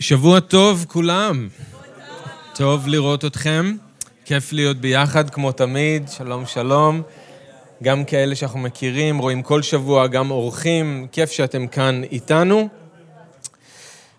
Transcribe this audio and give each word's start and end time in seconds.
שבוע 0.00 0.40
טוב 0.40 0.84
כולם. 0.88 1.48
טוב 2.54 2.88
לראות 2.88 3.24
אתכם. 3.24 3.76
כיף 4.24 4.52
להיות 4.52 4.76
ביחד, 4.76 5.30
כמו 5.30 5.52
תמיד. 5.52 6.08
שלום, 6.08 6.46
שלום. 6.46 7.02
גם 7.82 8.04
כאלה 8.04 8.34
שאנחנו 8.34 8.58
מכירים, 8.58 9.18
רואים 9.18 9.42
כל 9.42 9.62
שבוע, 9.62 10.06
גם 10.06 10.30
אורחים. 10.30 11.06
כיף 11.12 11.30
שאתם 11.30 11.66
כאן 11.66 12.02
איתנו. 12.04 12.68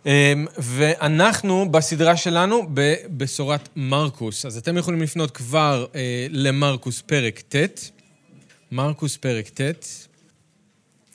אמ, 0.05 0.46
ואנחנו 0.57 1.71
בסדרה 1.71 2.18
שלנו 2.18 2.68
בבשורת 2.73 3.70
מרקוס. 3.75 4.46
אז 4.46 4.57
אתם 4.57 4.77
יכולים 4.77 5.02
לפנות 5.02 5.32
כבר 5.32 5.86
אה, 5.96 6.27
למרקוס 6.30 7.02
פרק 7.02 7.39
ט', 7.39 7.91
מרקוס 8.71 9.18
פרק 9.18 9.50
ט', 9.50 9.61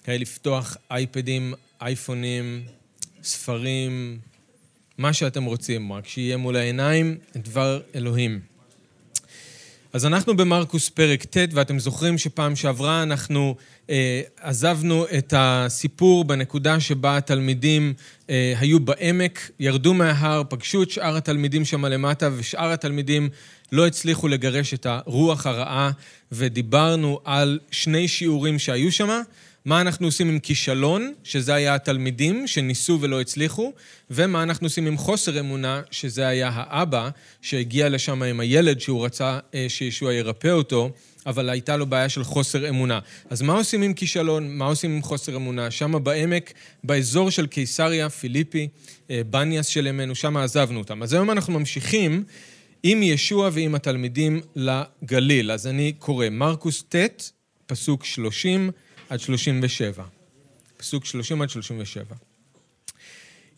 לפתוח 0.09 0.77
אייפדים, 0.91 1.55
אייפונים, 1.81 2.63
ספרים, 3.23 4.19
מה 4.99 5.13
שאתם 5.13 5.45
רוצים, 5.45 5.93
רק 5.93 6.07
שיהיה 6.07 6.37
מול 6.37 6.57
העיניים 6.57 7.19
דבר 7.37 7.81
אלוהים. 7.95 8.41
אז 9.93 10.07
אנחנו 10.07 10.37
במרקוס 10.37 10.89
פרק 10.89 11.25
ט', 11.25 11.37
ואתם 11.53 11.79
זוכרים 11.79 12.19
שפעם 12.19 12.57
שעברה 12.57 13.03
אנחנו 13.03 13.55
אה, 13.91 14.23
עזבנו 14.41 15.07
את 15.19 15.35
הסיפור 15.37 16.25
בנקודה 16.25 16.81
שבה 16.81 17.17
התלמידים 17.17 17.95
אה, 18.31 18.55
היו 18.59 18.81
בעמק, 18.81 19.51
ירדו 19.61 19.95
מההר, 19.95 20.43
פגשו 20.49 20.83
את 20.83 20.91
שאר 20.91 21.17
התלמידים 21.17 21.65
שם 21.65 21.85
למטה, 21.85 22.29
ושאר 22.37 22.73
התלמידים 22.73 23.29
לא 23.73 23.87
הצליחו 23.87 24.29
לגרש 24.29 24.75
את 24.75 24.87
הרוח 24.87 25.47
הרעה, 25.47 25.91
ודיברנו 26.33 27.21
על 27.25 27.59
שני 27.71 28.09
שיעורים 28.09 28.59
שהיו 28.59 28.93
שם. 28.93 29.23
מה 29.65 29.81
אנחנו 29.81 30.07
עושים 30.07 30.29
עם 30.29 30.39
כישלון, 30.39 31.13
שזה 31.23 31.55
היה 31.55 31.75
התלמידים 31.75 32.47
שניסו 32.47 32.99
ולא 33.01 33.21
הצליחו, 33.21 33.73
ומה 34.11 34.43
אנחנו 34.43 34.67
עושים 34.67 34.87
עם 34.87 34.97
חוסר 34.97 35.41
אמונה, 35.41 35.83
שזה 35.91 36.27
היה 36.27 36.51
האבא 36.55 37.09
שהגיע 37.43 37.89
לשם 37.89 38.23
עם 38.23 38.41
הילד 38.41 38.81
שהוא 38.81 39.05
רצה 39.05 39.39
אה, 39.55 39.67
שישוע 39.69 40.15
ירפא 40.15 40.49
אותו, 40.49 40.91
אבל 41.27 41.49
הייתה 41.49 41.77
לו 41.77 41.87
בעיה 41.87 42.09
של 42.09 42.25
חוסר 42.25 42.69
אמונה. 42.69 42.99
אז 43.31 43.43
מה 43.43 43.53
עושים 43.53 43.83
עם 43.83 43.95
כישלון? 43.95 44.49
מה 44.49 44.65
עושים 44.65 44.95
עם 44.95 45.03
חוסר 45.03 45.37
אמונה? 45.37 45.71
שם 45.71 46.05
בעמק, 46.05 46.53
באזור 46.85 47.31
של 47.31 47.47
קיסריה, 47.47 48.11
פיליפי, 48.11 48.69
אה, 49.11 49.21
בניאס 49.31 49.67
של 49.67 49.87
ימינו, 49.87 50.15
שם 50.15 50.37
עזבנו 50.37 50.79
אותם. 50.79 51.03
אז 51.03 51.13
היום 51.13 51.31
אנחנו 51.31 51.53
ממשיכים 51.53 52.25
עם 52.83 53.03
ישוע 53.03 53.51
ועם 53.53 53.75
התלמידים 53.75 54.41
לגליל. 54.57 55.51
אז 55.51 55.67
אני 55.67 55.93
קורא 55.99 56.27
מרקוס 56.31 56.85
ט', 56.89 57.31
פסוק 57.67 58.05
30 58.05 58.71
עד 59.09 59.21
37. 59.21 60.05
פסוק 60.77 61.05
30 61.05 61.43
עד 61.43 61.51
37. 61.51 62.15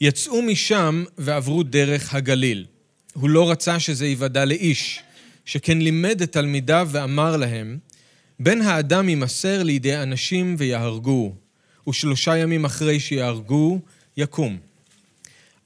יצאו 0.01 0.43
משם 0.43 1.05
ועברו 1.19 1.63
דרך 1.63 2.15
הגליל. 2.15 2.67
הוא 3.15 3.31
לא 3.31 3.51
רצה 3.51 3.81
שזה 3.81 4.07
ייוודע 4.07 4.45
לאיש, 4.45 5.01
שכן 5.45 5.79
לימד 5.79 6.23
את 6.23 6.33
תלמידיו 6.33 6.89
ואמר 6.93 7.37
להם, 7.37 7.79
בן 8.41 8.61
האדם 8.61 9.09
יימסר 9.09 9.63
לידי 9.63 9.97
אנשים 9.97 10.55
ויהרגו, 10.59 11.35
ושלושה 11.89 12.37
ימים 12.37 12.65
אחרי 12.65 13.01
שיהרגו, 13.01 13.81
יקום. 14.17 14.59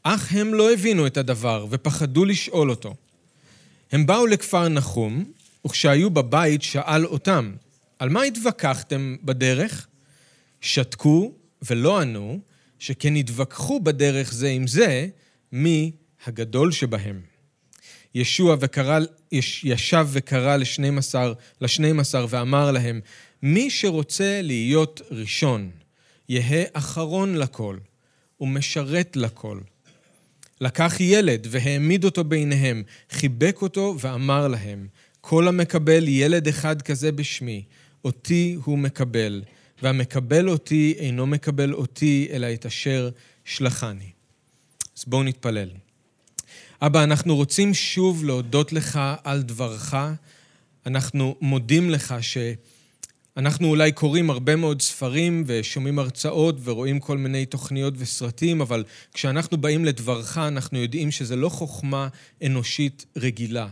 אך 0.03 0.33
הם 0.33 0.55
לא 0.55 0.73
הבינו 0.73 1.07
את 1.07 1.17
הדבר 1.17 1.67
ופחדו 1.71 2.25
לשאול 2.25 2.71
אותו. 2.71 2.95
הם 3.93 4.07
באו 4.07 4.27
לכפר 4.27 4.69
נחום, 4.69 5.25
וכשהיו 5.67 6.11
בבית 6.11 6.63
שאל 6.63 7.07
אותם, 7.07 7.53
על 8.01 8.09
מה 8.09 8.23
התווכחתם 8.23 9.17
בדרך? 9.23 9.87
שתקו 10.61 11.33
ולא 11.63 12.01
ענו, 12.01 12.41
שכן 12.79 13.17
התווכחו 13.17 13.81
בדרך 13.81 14.33
זה 14.33 14.49
עם 14.49 14.67
זה, 14.67 15.09
מי 15.53 15.93
הגדול 16.27 16.73
שבהם. 16.73 17.21
ישוע 18.15 18.57
וקרא, 18.61 18.99
ישב 19.65 20.07
וקרא 20.11 20.57
לשנים 20.57 20.99
עשר, 20.99 21.33
לשנים 21.61 22.01
עשר 22.01 22.27
ואמר 22.29 22.71
להם, 22.71 23.01
מי 23.43 23.71
שרוצה 23.71 24.41
להיות 24.43 25.01
ראשון, 25.11 25.71
יהא 26.29 26.65
אחרון 26.73 27.35
לכל 27.35 27.79
ומשרת 28.41 29.17
לכל. 29.17 29.61
לקח 30.61 30.95
ילד 31.01 31.47
והעמיד 31.51 32.05
אותו 32.05 32.25
ביניהם, 32.25 32.83
חיבק 33.11 33.63
אותו 33.63 33.97
ואמר 34.01 34.49
להם, 34.49 34.89
כל 35.21 35.49
המקבל 35.49 36.09
ילד 36.09 36.49
אחד 36.49 36.83
כזה 36.83 37.13
בשמי, 37.13 37.65
אותי 38.05 38.57
הוא 38.65 38.79
מקבל, 38.79 39.43
והמקבל 39.83 40.49
אותי 40.49 40.95
אינו 40.99 41.27
מקבל 41.27 41.73
אותי, 41.73 42.29
אלא 42.31 42.47
את 42.55 42.67
אשר 42.67 43.11
שלחני. 43.45 44.11
אז 44.99 45.05
בואו 45.07 45.23
נתפלל. 45.23 45.69
אבא, 46.83 47.05
אנחנו 47.05 47.37
רוצים 47.37 47.75
שוב 47.75 48.25
להודות 48.25 48.73
לך 48.73 49.01
על 49.25 49.43
דברך. 49.43 49.95
אנחנו 50.87 51.37
מודים 51.41 51.91
לך 51.91 52.15
שאנחנו 52.21 53.69
אולי 53.69 53.93
קוראים 53.93 54.31
הרבה 54.31 54.57
מאוד 54.57 54.83
ספרים 54.83 55.45
ושומעים 55.47 55.99
הרצאות 55.99 56.57
ורואים 56.65 57.01
כל 57.01 57.19
מיני 57.19 57.47
תוכניות 57.47 57.95
וסרטים, 57.97 58.61
אבל 58.61 58.85
כשאנחנו 59.15 59.57
באים 59.59 59.85
לדברך, 59.85 60.39
אנחנו 60.39 60.79
יודעים 60.79 61.11
שזה 61.11 61.37
לא 61.37 61.49
חוכמה 61.49 62.09
אנושית 62.47 63.07
רגילה, 63.17 63.69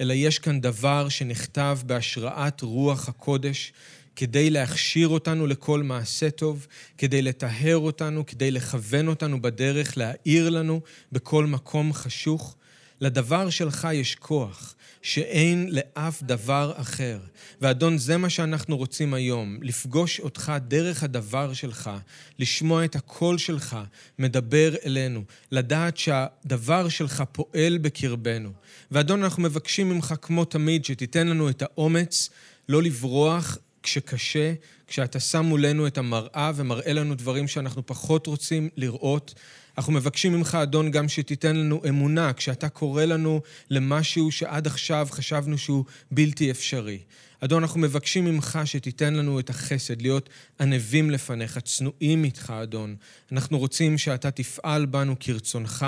אלא 0.00 0.12
יש 0.12 0.38
כאן 0.38 0.60
דבר 0.60 1.08
שנכתב 1.08 1.78
בהשראת 1.86 2.62
רוח 2.62 3.08
הקודש, 3.08 3.72
כדי 4.16 4.50
להכשיר 4.50 5.08
אותנו 5.08 5.46
לכל 5.46 5.82
מעשה 5.82 6.30
טוב, 6.30 6.66
כדי 6.98 7.22
לטהר 7.22 7.78
אותנו, 7.78 8.26
כדי 8.26 8.50
לכוון 8.50 9.08
אותנו 9.08 9.42
בדרך, 9.42 9.96
להאיר 9.96 10.50
לנו 10.50 10.80
בכל 11.12 11.46
מקום 11.46 11.92
חשוך. 11.92 12.56
לדבר 13.00 13.50
שלך 13.50 13.88
יש 13.92 14.14
כוח, 14.14 14.74
שאין 15.06 15.68
לאף 15.70 16.22
דבר 16.22 16.72
אחר. 16.76 17.18
ואדון, 17.60 17.98
זה 17.98 18.16
מה 18.16 18.30
שאנחנו 18.30 18.76
רוצים 18.76 19.14
היום, 19.14 19.58
לפגוש 19.62 20.20
אותך 20.20 20.52
דרך 20.68 21.02
הדבר 21.02 21.52
שלך, 21.52 21.90
לשמוע 22.38 22.84
את 22.84 22.96
הקול 22.96 23.38
שלך 23.38 23.76
מדבר 24.18 24.74
אלינו, 24.84 25.22
לדעת 25.52 25.96
שהדבר 25.96 26.88
שלך 26.88 27.24
פועל 27.32 27.78
בקרבנו. 27.78 28.50
ואדון, 28.90 29.22
אנחנו 29.22 29.42
מבקשים 29.42 29.88
ממך 29.88 30.14
כמו 30.22 30.44
תמיד, 30.44 30.84
שתיתן 30.84 31.28
לנו 31.28 31.48
את 31.48 31.62
האומץ 31.62 32.30
לא 32.68 32.82
לברוח 32.82 33.58
כשקשה, 33.82 34.52
כשאתה 34.86 35.20
שם 35.20 35.44
מולנו 35.44 35.86
את 35.86 35.98
המראה 35.98 36.52
ומראה 36.54 36.92
לנו 36.92 37.14
דברים 37.14 37.48
שאנחנו 37.48 37.86
פחות 37.86 38.26
רוצים 38.26 38.68
לראות. 38.76 39.34
אנחנו 39.78 39.92
מבקשים 39.92 40.32
ממך, 40.32 40.54
אדון, 40.62 40.90
גם 40.90 41.08
שתיתן 41.08 41.56
לנו 41.56 41.80
אמונה 41.88 42.32
כשאתה 42.32 42.68
קורא 42.68 43.04
לנו 43.04 43.40
למשהו 43.70 44.32
שעד 44.32 44.66
עכשיו 44.66 45.08
חשבנו 45.10 45.58
שהוא 45.58 45.84
בלתי 46.10 46.50
אפשרי. 46.50 46.98
אדון, 47.40 47.62
אנחנו 47.62 47.80
מבקשים 47.80 48.24
ממך 48.24 48.58
שתיתן 48.64 49.14
לנו 49.14 49.40
את 49.40 49.50
החסד, 49.50 50.02
להיות 50.02 50.28
ענבים 50.60 51.10
לפניך, 51.10 51.58
צנועים 51.58 52.24
איתך, 52.24 52.52
אדון. 52.62 52.96
אנחנו 53.32 53.58
רוצים 53.58 53.98
שאתה 53.98 54.30
תפעל 54.30 54.86
בנו 54.86 55.14
כרצונך. 55.20 55.86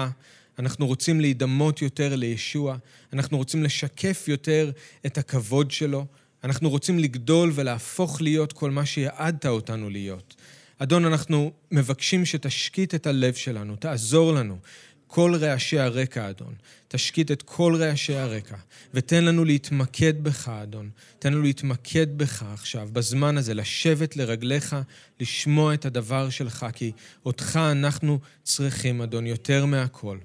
אנחנו 0.58 0.86
רוצים 0.86 1.20
להידמות 1.20 1.82
יותר 1.82 2.16
לישוע, 2.16 2.76
אנחנו 3.12 3.36
רוצים 3.38 3.62
לשקף 3.62 4.24
יותר 4.28 4.70
את 5.06 5.18
הכבוד 5.18 5.70
שלו, 5.70 6.06
אנחנו 6.44 6.70
רוצים 6.70 6.98
לגדול 6.98 7.52
ולהפוך 7.54 8.20
להיות 8.20 8.52
כל 8.52 8.70
מה 8.70 8.86
שיעדת 8.86 9.46
אותנו 9.46 9.90
להיות. 9.90 10.34
אדון, 10.78 11.04
אנחנו 11.04 11.52
מבקשים 11.70 12.24
שתשקיט 12.24 12.94
את 12.94 13.06
הלב 13.06 13.34
שלנו, 13.34 13.76
תעזור 13.76 14.32
לנו. 14.32 14.58
כל 15.06 15.34
רעשי 15.40 15.78
הרקע, 15.78 16.30
אדון. 16.30 16.54
תשקיט 16.88 17.30
את 17.30 17.42
כל 17.42 17.76
רעשי 17.78 18.14
הרקע, 18.14 18.56
ותן 18.94 19.24
לנו 19.24 19.44
להתמקד 19.44 20.24
בך, 20.24 20.48
אדון. 20.48 20.90
תן 21.18 21.32
לנו 21.32 21.42
להתמקד 21.42 22.18
בך 22.18 22.42
עכשיו, 22.52 22.88
בזמן 22.92 23.36
הזה, 23.36 23.54
לשבת 23.54 24.16
לרגליך, 24.16 24.76
לשמוע 25.20 25.74
את 25.74 25.86
הדבר 25.86 26.30
שלך, 26.30 26.66
כי 26.72 26.92
אותך 27.26 27.60
אנחנו 27.72 28.18
צריכים, 28.42 29.02
אדון, 29.02 29.26
יותר 29.26 29.66
מהכל. 29.66 30.18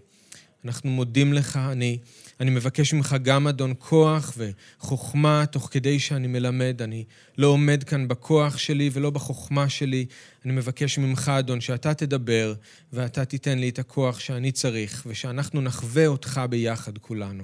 אנחנו 0.65 0.89
מודים 0.89 1.33
לך, 1.33 1.59
אני... 1.71 1.97
אני 2.43 2.51
מבקש 2.51 2.93
ממך 2.93 3.15
גם, 3.21 3.47
אדון, 3.47 3.73
כוח 3.79 4.33
וחוכמה 4.37 5.45
תוך 5.51 5.67
כדי 5.71 5.99
שאני 5.99 6.27
מלמד. 6.27 6.81
אני 6.81 7.03
לא 7.37 7.47
עומד 7.47 7.83
כאן 7.83 8.07
בכוח 8.07 8.57
שלי 8.57 8.89
ולא 8.93 9.09
בחוכמה 9.09 9.69
שלי. 9.69 10.05
אני 10.45 10.53
מבקש 10.53 10.97
ממך, 10.97 11.31
אדון, 11.39 11.61
שאתה 11.61 11.93
תדבר 11.93 12.53
ואתה 12.93 13.25
תיתן 13.25 13.59
לי 13.59 13.69
את 13.69 13.79
הכוח 13.79 14.19
שאני 14.19 14.51
צריך, 14.51 15.03
ושאנחנו 15.07 15.61
נחווה 15.61 16.07
אותך 16.07 16.41
ביחד 16.49 16.97
כולנו. 16.97 17.43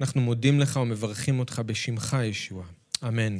אנחנו 0.00 0.20
מודים 0.20 0.60
לך 0.60 0.76
ומברכים 0.82 1.38
אותך 1.38 1.62
בשמך, 1.66 2.16
ישוע. 2.24 2.64
אמן. 3.08 3.38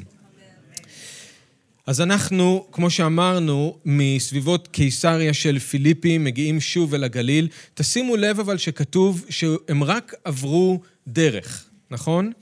אז 1.87 2.01
אנחנו, 2.01 2.67
כמו 2.73 2.91
שאמרנו, 2.91 3.79
מסביבות 3.85 4.69
קיסריה 4.69 5.35
של 5.35 5.59
פיליפי, 5.59 6.19
מגיעים 6.19 6.61
שוב 6.61 6.95
אל 6.95 7.05
הגליל. 7.05 7.49
תשימו 7.75 8.17
לב 8.17 8.41
אבל 8.41 8.59
שכתוב 8.59 9.25
שהם 9.29 9.85
רק 9.85 10.15
עברו 10.25 10.81
דרך, 11.07 11.65
נכון? 11.91 12.33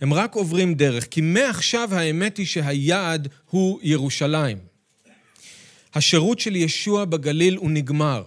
הם 0.00 0.14
רק 0.14 0.34
עוברים 0.34 0.74
דרך, 0.74 1.06
כי 1.10 1.20
מעכשיו 1.20 1.94
האמת 1.94 2.36
היא 2.36 2.46
שהיעד 2.46 3.28
הוא 3.50 3.78
ירושלים. 3.82 4.58
השירות 5.94 6.38
של 6.40 6.56
ישוע 6.56 7.04
בגליל 7.04 7.56
הוא 7.56 7.70
נגמר. 7.70 8.22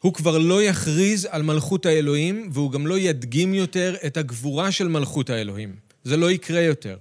הוא 0.00 0.14
כבר 0.14 0.38
לא 0.38 0.62
יכריז 0.62 1.28
על 1.30 1.42
מלכות 1.42 1.86
האלוהים, 1.86 2.50
והוא 2.52 2.72
גם 2.72 2.86
לא 2.86 2.98
ידגים 2.98 3.54
יותר 3.54 3.94
את 4.06 4.16
הגבורה 4.16 4.72
של 4.72 4.88
מלכות 4.88 5.30
האלוהים. 5.30 5.76
זה 6.04 6.16
לא 6.16 6.30
יקרה 6.30 6.60
יותר. 6.60 6.96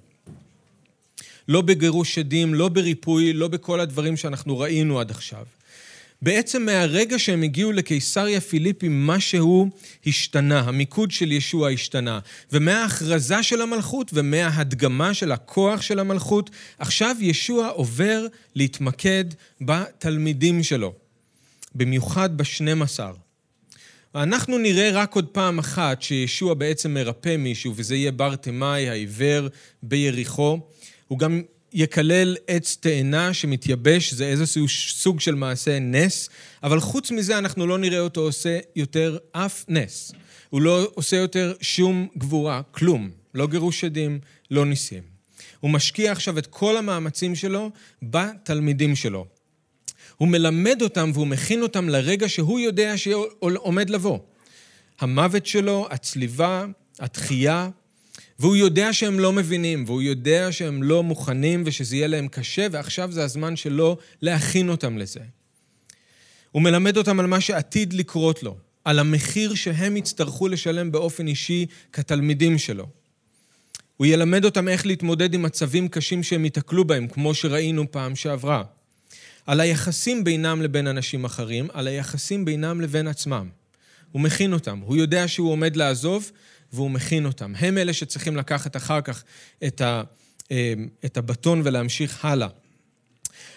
לא 1.49 1.61
בגירוש 1.61 2.15
שדים, 2.15 2.53
לא 2.53 2.69
בריפוי, 2.69 3.33
לא 3.33 3.47
בכל 3.47 3.79
הדברים 3.79 4.17
שאנחנו 4.17 4.59
ראינו 4.59 4.99
עד 4.99 5.11
עכשיו. 5.11 5.43
בעצם 6.21 6.65
מהרגע 6.65 7.19
שהם 7.19 7.43
הגיעו 7.43 7.71
לקיסריה 7.71 8.41
פיליפי, 8.41 8.87
משהו 8.89 9.69
השתנה, 10.05 10.59
המיקוד 10.59 11.11
של 11.11 11.31
ישוע 11.31 11.69
השתנה. 11.69 12.19
ומההכרזה 12.51 13.43
של 13.43 13.61
המלכות 13.61 14.11
ומההדגמה 14.13 15.13
של 15.13 15.31
הכוח 15.31 15.81
של 15.81 15.99
המלכות, 15.99 16.49
עכשיו 16.79 17.15
ישוע 17.19 17.67
עובר 17.67 18.27
להתמקד 18.55 19.25
בתלמידים 19.61 20.63
שלו, 20.63 20.93
במיוחד 21.75 22.37
בשנים 22.37 22.81
עשר. 22.81 23.13
אנחנו 24.15 24.57
נראה 24.57 24.91
רק 24.93 25.15
עוד 25.15 25.25
פעם 25.25 25.59
אחת 25.59 26.01
שישוע 26.01 26.53
בעצם 26.53 26.93
מרפא 26.93 27.37
מישהו, 27.37 27.73
וזה 27.75 27.95
יהיה 27.95 28.11
בר 28.11 28.35
תימאי 28.35 28.89
העיוור 28.89 29.47
ביריחו. 29.83 30.59
הוא 31.09 31.19
גם 31.19 31.41
יקלל 31.73 32.35
עץ 32.47 32.77
תאנה 32.79 33.33
שמתייבש, 33.33 34.13
זה 34.13 34.25
איזשהו 34.25 34.67
סוג 34.69 35.19
של 35.19 35.35
מעשה 35.35 35.79
נס, 35.79 36.29
אבל 36.63 36.79
חוץ 36.79 37.11
מזה 37.11 37.37
אנחנו 37.37 37.67
לא 37.67 37.77
נראה 37.77 37.99
אותו 37.99 38.21
עושה 38.21 38.59
יותר 38.75 39.17
אף 39.31 39.65
נס. 39.67 40.11
הוא 40.49 40.61
לא 40.61 40.91
עושה 40.93 41.15
יותר 41.15 41.53
שום 41.61 42.07
גבורה, 42.17 42.61
כלום. 42.71 43.09
לא 43.33 43.47
גירוש 43.47 43.83
עדים, 43.83 44.19
לא 44.51 44.65
ניסים. 44.65 45.03
הוא 45.59 45.71
משקיע 45.71 46.11
עכשיו 46.11 46.37
את 46.37 46.47
כל 46.47 46.77
המאמצים 46.77 47.35
שלו 47.35 47.71
בתלמידים 48.03 48.95
שלו. 48.95 49.25
הוא 50.17 50.27
מלמד 50.27 50.81
אותם 50.81 51.11
והוא 51.13 51.27
מכין 51.27 51.61
אותם 51.61 51.89
לרגע 51.89 52.29
שהוא 52.29 52.59
יודע 52.59 52.97
שעומד 52.97 53.89
לבוא. 53.89 54.19
המוות 54.99 55.45
שלו, 55.45 55.87
הצליבה, 55.91 56.65
התחייה, 56.99 57.69
והוא 58.39 58.55
יודע 58.55 58.93
שהם 58.93 59.19
לא 59.19 59.33
מבינים, 59.33 59.83
והוא 59.87 60.01
יודע 60.01 60.51
שהם 60.51 60.83
לא 60.83 61.03
מוכנים 61.03 61.63
ושזה 61.65 61.95
יהיה 61.95 62.07
להם 62.07 62.27
קשה, 62.27 62.67
ועכשיו 62.71 63.11
זה 63.11 63.23
הזמן 63.23 63.55
שלו 63.55 63.97
להכין 64.21 64.69
אותם 64.69 64.97
לזה. 64.97 65.19
הוא 66.51 66.61
מלמד 66.61 66.97
אותם 66.97 67.19
על 67.19 67.27
מה 67.27 67.41
שעתיד 67.41 67.93
לקרות 67.93 68.43
לו, 68.43 68.57
על 68.85 68.99
המחיר 68.99 69.55
שהם 69.55 69.97
יצטרכו 69.97 70.47
לשלם 70.47 70.91
באופן 70.91 71.27
אישי 71.27 71.65
כתלמידים 71.93 72.57
שלו. 72.57 72.87
הוא 73.97 74.07
ילמד 74.07 74.45
אותם 74.45 74.67
איך 74.67 74.85
להתמודד 74.85 75.33
עם 75.33 75.41
מצבים 75.41 75.87
קשים 75.87 76.23
שהם 76.23 76.45
ייתקלו 76.45 76.85
בהם, 76.85 77.07
כמו 77.07 77.33
שראינו 77.33 77.91
פעם 77.91 78.15
שעברה. 78.15 78.63
על 79.45 79.59
היחסים 79.59 80.23
בינם 80.23 80.61
לבין 80.61 80.87
אנשים 80.87 81.25
אחרים, 81.25 81.67
על 81.73 81.87
היחסים 81.87 82.45
בינם 82.45 82.81
לבין 82.81 83.07
עצמם. 83.07 83.49
הוא 84.11 84.21
מכין 84.21 84.53
אותם. 84.53 84.79
הוא 84.79 84.97
יודע 84.97 85.27
שהוא 85.27 85.51
עומד 85.51 85.75
לעזוב, 85.75 86.31
והוא 86.73 86.91
מכין 86.91 87.25
אותם. 87.25 87.53
הם 87.57 87.77
אלה 87.77 87.93
שצריכים 87.93 88.37
לקחת 88.37 88.75
אחר 88.75 89.01
כך 89.01 89.23
את, 89.67 89.81
ה, 89.81 90.03
אמ, 90.51 90.87
את 91.05 91.17
הבטון 91.17 91.61
ולהמשיך 91.63 92.25
הלאה. 92.25 92.47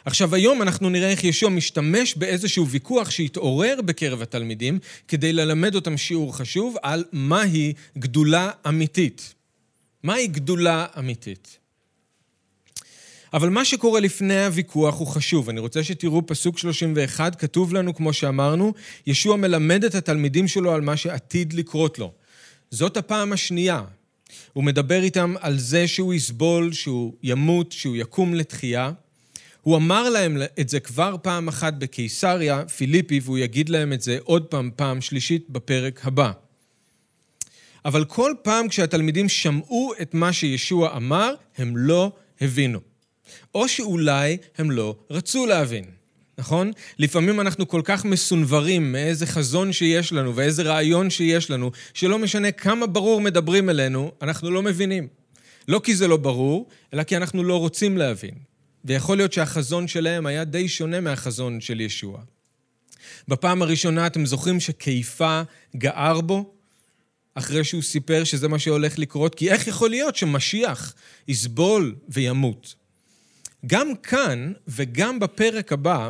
עכשיו, 0.04 0.34
היום 0.34 0.62
אנחנו 0.62 0.90
נראה 0.90 1.10
איך 1.10 1.24
ישוע 1.24 1.50
משתמש 1.50 2.14
באיזשהו 2.14 2.68
ויכוח 2.68 3.10
שהתעורר 3.10 3.80
בקרב 3.84 4.22
התלמידים 4.22 4.78
כדי 5.08 5.32
ללמד 5.32 5.74
אותם 5.74 5.96
שיעור 5.96 6.36
חשוב 6.36 6.76
על 6.82 7.04
מהי 7.12 7.72
גדולה 7.98 8.50
אמיתית. 8.68 9.34
מהי 10.02 10.26
גדולה 10.26 10.86
אמיתית? 10.98 11.58
אבל 13.32 13.48
מה 13.48 13.64
שקורה 13.64 14.00
לפני 14.00 14.44
הוויכוח 14.44 14.98
הוא 14.98 15.06
חשוב. 15.06 15.48
אני 15.48 15.60
רוצה 15.60 15.84
שתראו 15.84 16.26
פסוק 16.26 16.58
31, 16.58 17.36
כתוב 17.40 17.74
לנו, 17.74 17.94
כמו 17.94 18.12
שאמרנו, 18.12 18.74
ישוע 19.06 19.36
מלמד 19.36 19.84
את 19.84 19.94
התלמידים 19.94 20.48
שלו 20.48 20.72
על 20.72 20.80
מה 20.80 20.96
שעתיד 20.96 21.52
לקרות 21.52 21.98
לו. 21.98 22.12
זאת 22.72 22.96
הפעם 22.96 23.32
השנייה. 23.32 23.82
הוא 24.52 24.64
מדבר 24.64 25.02
איתם 25.02 25.34
על 25.40 25.58
זה 25.58 25.88
שהוא 25.88 26.14
יסבול, 26.14 26.72
שהוא 26.72 27.14
ימות, 27.22 27.72
שהוא 27.72 27.96
יקום 27.96 28.34
לתחייה. 28.34 28.92
הוא 29.62 29.76
אמר 29.76 30.10
להם 30.10 30.36
את 30.60 30.68
זה 30.68 30.80
כבר 30.80 31.16
פעם 31.22 31.48
אחת 31.48 31.74
בקיסריה, 31.74 32.68
פיליפי, 32.68 33.20
והוא 33.24 33.38
יגיד 33.38 33.68
להם 33.68 33.92
את 33.92 34.02
זה 34.02 34.18
עוד 34.24 34.44
פעם, 34.44 34.70
פעם 34.76 35.00
שלישית 35.00 35.50
בפרק 35.50 36.06
הבא. 36.06 36.32
אבל 37.84 38.04
כל 38.04 38.34
פעם 38.42 38.68
כשהתלמידים 38.68 39.28
שמעו 39.28 39.92
את 40.02 40.14
מה 40.14 40.32
שישוע 40.32 40.96
אמר, 40.96 41.34
הם 41.56 41.76
לא 41.76 42.12
הבינו. 42.40 42.80
או 43.54 43.68
שאולי 43.68 44.36
הם 44.58 44.70
לא 44.70 44.96
רצו 45.10 45.46
להבין. 45.46 45.84
נכון? 46.38 46.70
לפעמים 46.98 47.40
אנחנו 47.40 47.68
כל 47.68 47.80
כך 47.84 48.04
מסונברים 48.04 48.92
מאיזה 48.92 49.26
חזון 49.26 49.72
שיש 49.72 50.12
לנו 50.12 50.36
ואיזה 50.36 50.62
רעיון 50.62 51.10
שיש 51.10 51.50
לנו, 51.50 51.70
שלא 51.94 52.18
משנה 52.18 52.52
כמה 52.52 52.86
ברור 52.86 53.20
מדברים 53.20 53.70
אלינו, 53.70 54.12
אנחנו 54.22 54.50
לא 54.50 54.62
מבינים. 54.62 55.08
לא 55.68 55.80
כי 55.84 55.96
זה 55.96 56.08
לא 56.08 56.16
ברור, 56.16 56.68
אלא 56.94 57.02
כי 57.02 57.16
אנחנו 57.16 57.44
לא 57.44 57.56
רוצים 57.56 57.98
להבין. 57.98 58.34
ויכול 58.84 59.16
להיות 59.16 59.32
שהחזון 59.32 59.88
שלהם 59.88 60.26
היה 60.26 60.44
די 60.44 60.68
שונה 60.68 61.00
מהחזון 61.00 61.60
של 61.60 61.80
ישוע. 61.80 62.20
בפעם 63.28 63.62
הראשונה 63.62 64.06
אתם 64.06 64.26
זוכרים 64.26 64.60
שכיפה 64.60 65.42
גער 65.76 66.20
בו? 66.20 66.54
אחרי 67.34 67.64
שהוא 67.64 67.82
סיפר 67.82 68.24
שזה 68.24 68.48
מה 68.48 68.58
שהולך 68.58 68.98
לקרות? 68.98 69.34
כי 69.34 69.50
איך 69.50 69.66
יכול 69.66 69.90
להיות 69.90 70.16
שמשיח 70.16 70.94
יסבול 71.28 71.94
וימות? 72.08 72.74
גם 73.66 73.94
כאן 74.02 74.52
וגם 74.68 75.20
בפרק 75.20 75.72
הבא, 75.72 76.08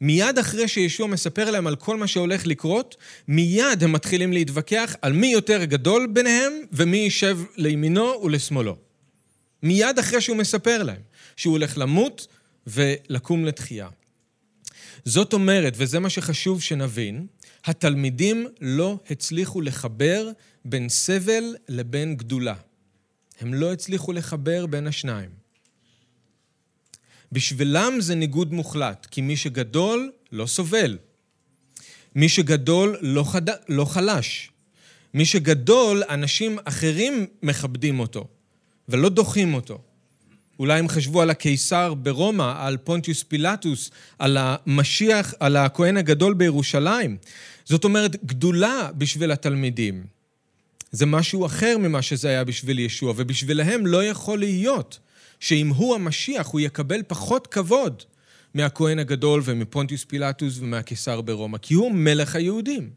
מיד 0.00 0.38
אחרי 0.38 0.68
שישוע 0.68 1.06
מספר 1.06 1.50
להם 1.50 1.66
על 1.66 1.76
כל 1.76 1.96
מה 1.96 2.06
שהולך 2.06 2.46
לקרות, 2.46 2.96
מיד 3.28 3.82
הם 3.82 3.92
מתחילים 3.92 4.32
להתווכח 4.32 4.96
על 5.02 5.12
מי 5.12 5.26
יותר 5.26 5.64
גדול 5.64 6.06
ביניהם 6.06 6.52
ומי 6.72 6.96
יישב 6.96 7.38
לימינו 7.56 8.20
ולשמאלו. 8.22 8.76
מיד 9.62 9.98
אחרי 9.98 10.20
שהוא 10.20 10.36
מספר 10.36 10.82
להם 10.82 11.00
שהוא 11.36 11.52
הולך 11.52 11.78
למות 11.78 12.26
ולקום 12.66 13.44
לתחייה. 13.44 13.88
זאת 15.04 15.32
אומרת, 15.32 15.72
וזה 15.76 15.98
מה 15.98 16.10
שחשוב 16.10 16.62
שנבין, 16.62 17.26
התלמידים 17.64 18.46
לא 18.60 18.98
הצליחו 19.10 19.60
לחבר 19.60 20.30
בין 20.64 20.88
סבל 20.88 21.54
לבין 21.68 22.16
גדולה. 22.16 22.54
הם 23.40 23.54
לא 23.54 23.72
הצליחו 23.72 24.12
לחבר 24.12 24.66
בין 24.66 24.86
השניים. 24.86 25.39
בשבילם 27.32 27.92
זה 28.00 28.14
ניגוד 28.14 28.52
מוחלט, 28.52 29.06
כי 29.10 29.20
מי 29.20 29.36
שגדול 29.36 30.10
לא 30.32 30.46
סובל. 30.46 30.98
מי 32.14 32.28
שגדול 32.28 32.96
לא, 33.00 33.24
חד... 33.24 33.42
לא 33.68 33.84
חלש. 33.84 34.50
מי 35.14 35.24
שגדול, 35.24 36.02
אנשים 36.08 36.58
אחרים 36.64 37.26
מכבדים 37.42 38.00
אותו, 38.00 38.28
ולא 38.88 39.08
דוחים 39.08 39.54
אותו. 39.54 39.78
אולי 40.58 40.78
הם 40.78 40.88
חשבו 40.88 41.22
על 41.22 41.30
הקיסר 41.30 41.94
ברומא, 41.94 42.54
על 42.56 42.76
פונטיוס 42.76 43.22
פילטוס, 43.22 43.90
על 44.18 44.36
המשיח, 44.40 45.34
על 45.40 45.56
הכהן 45.56 45.96
הגדול 45.96 46.34
בירושלים. 46.34 47.16
זאת 47.64 47.84
אומרת, 47.84 48.24
גדולה 48.24 48.88
בשביל 48.94 49.32
התלמידים. 49.32 50.04
זה 50.92 51.06
משהו 51.06 51.46
אחר 51.46 51.78
ממה 51.78 52.02
שזה 52.02 52.28
היה 52.28 52.44
בשביל 52.44 52.78
ישוע, 52.78 53.14
ובשבילהם 53.16 53.86
לא 53.86 54.04
יכול 54.04 54.38
להיות 54.38 54.98
שאם 55.40 55.68
הוא 55.68 55.94
המשיח, 55.94 56.46
הוא 56.46 56.60
יקבל 56.60 57.02
פחות 57.06 57.46
כבוד 57.46 58.02
מהכהן 58.54 58.98
הגדול 58.98 59.42
ומפונטיוס 59.44 60.04
פילטוס 60.04 60.58
ומהקיסר 60.58 61.20
ברומא, 61.20 61.58
כי 61.58 61.74
הוא 61.74 61.92
מלך 61.92 62.36
היהודים. 62.36 62.90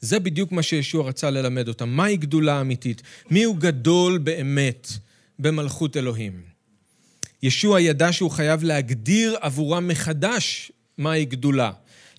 זה 0.00 0.18
בדיוק 0.18 0.52
מה 0.52 0.62
שישוע 0.62 1.08
רצה 1.08 1.30
ללמד 1.30 1.68
אותם. 1.68 1.88
מהי 1.88 2.16
גדולה 2.16 2.60
אמיתית? 2.60 3.02
הוא 3.44 3.56
גדול 3.56 4.18
באמת 4.18 4.88
במלכות 5.38 5.96
אלוהים? 5.96 6.42
ישוע 7.42 7.80
ידע 7.80 8.12
שהוא 8.12 8.30
חייב 8.30 8.64
להגדיר 8.64 9.36
עבורם 9.40 9.88
מחדש 9.88 10.72
מהי 10.98 11.24
גדולה, 11.24 11.72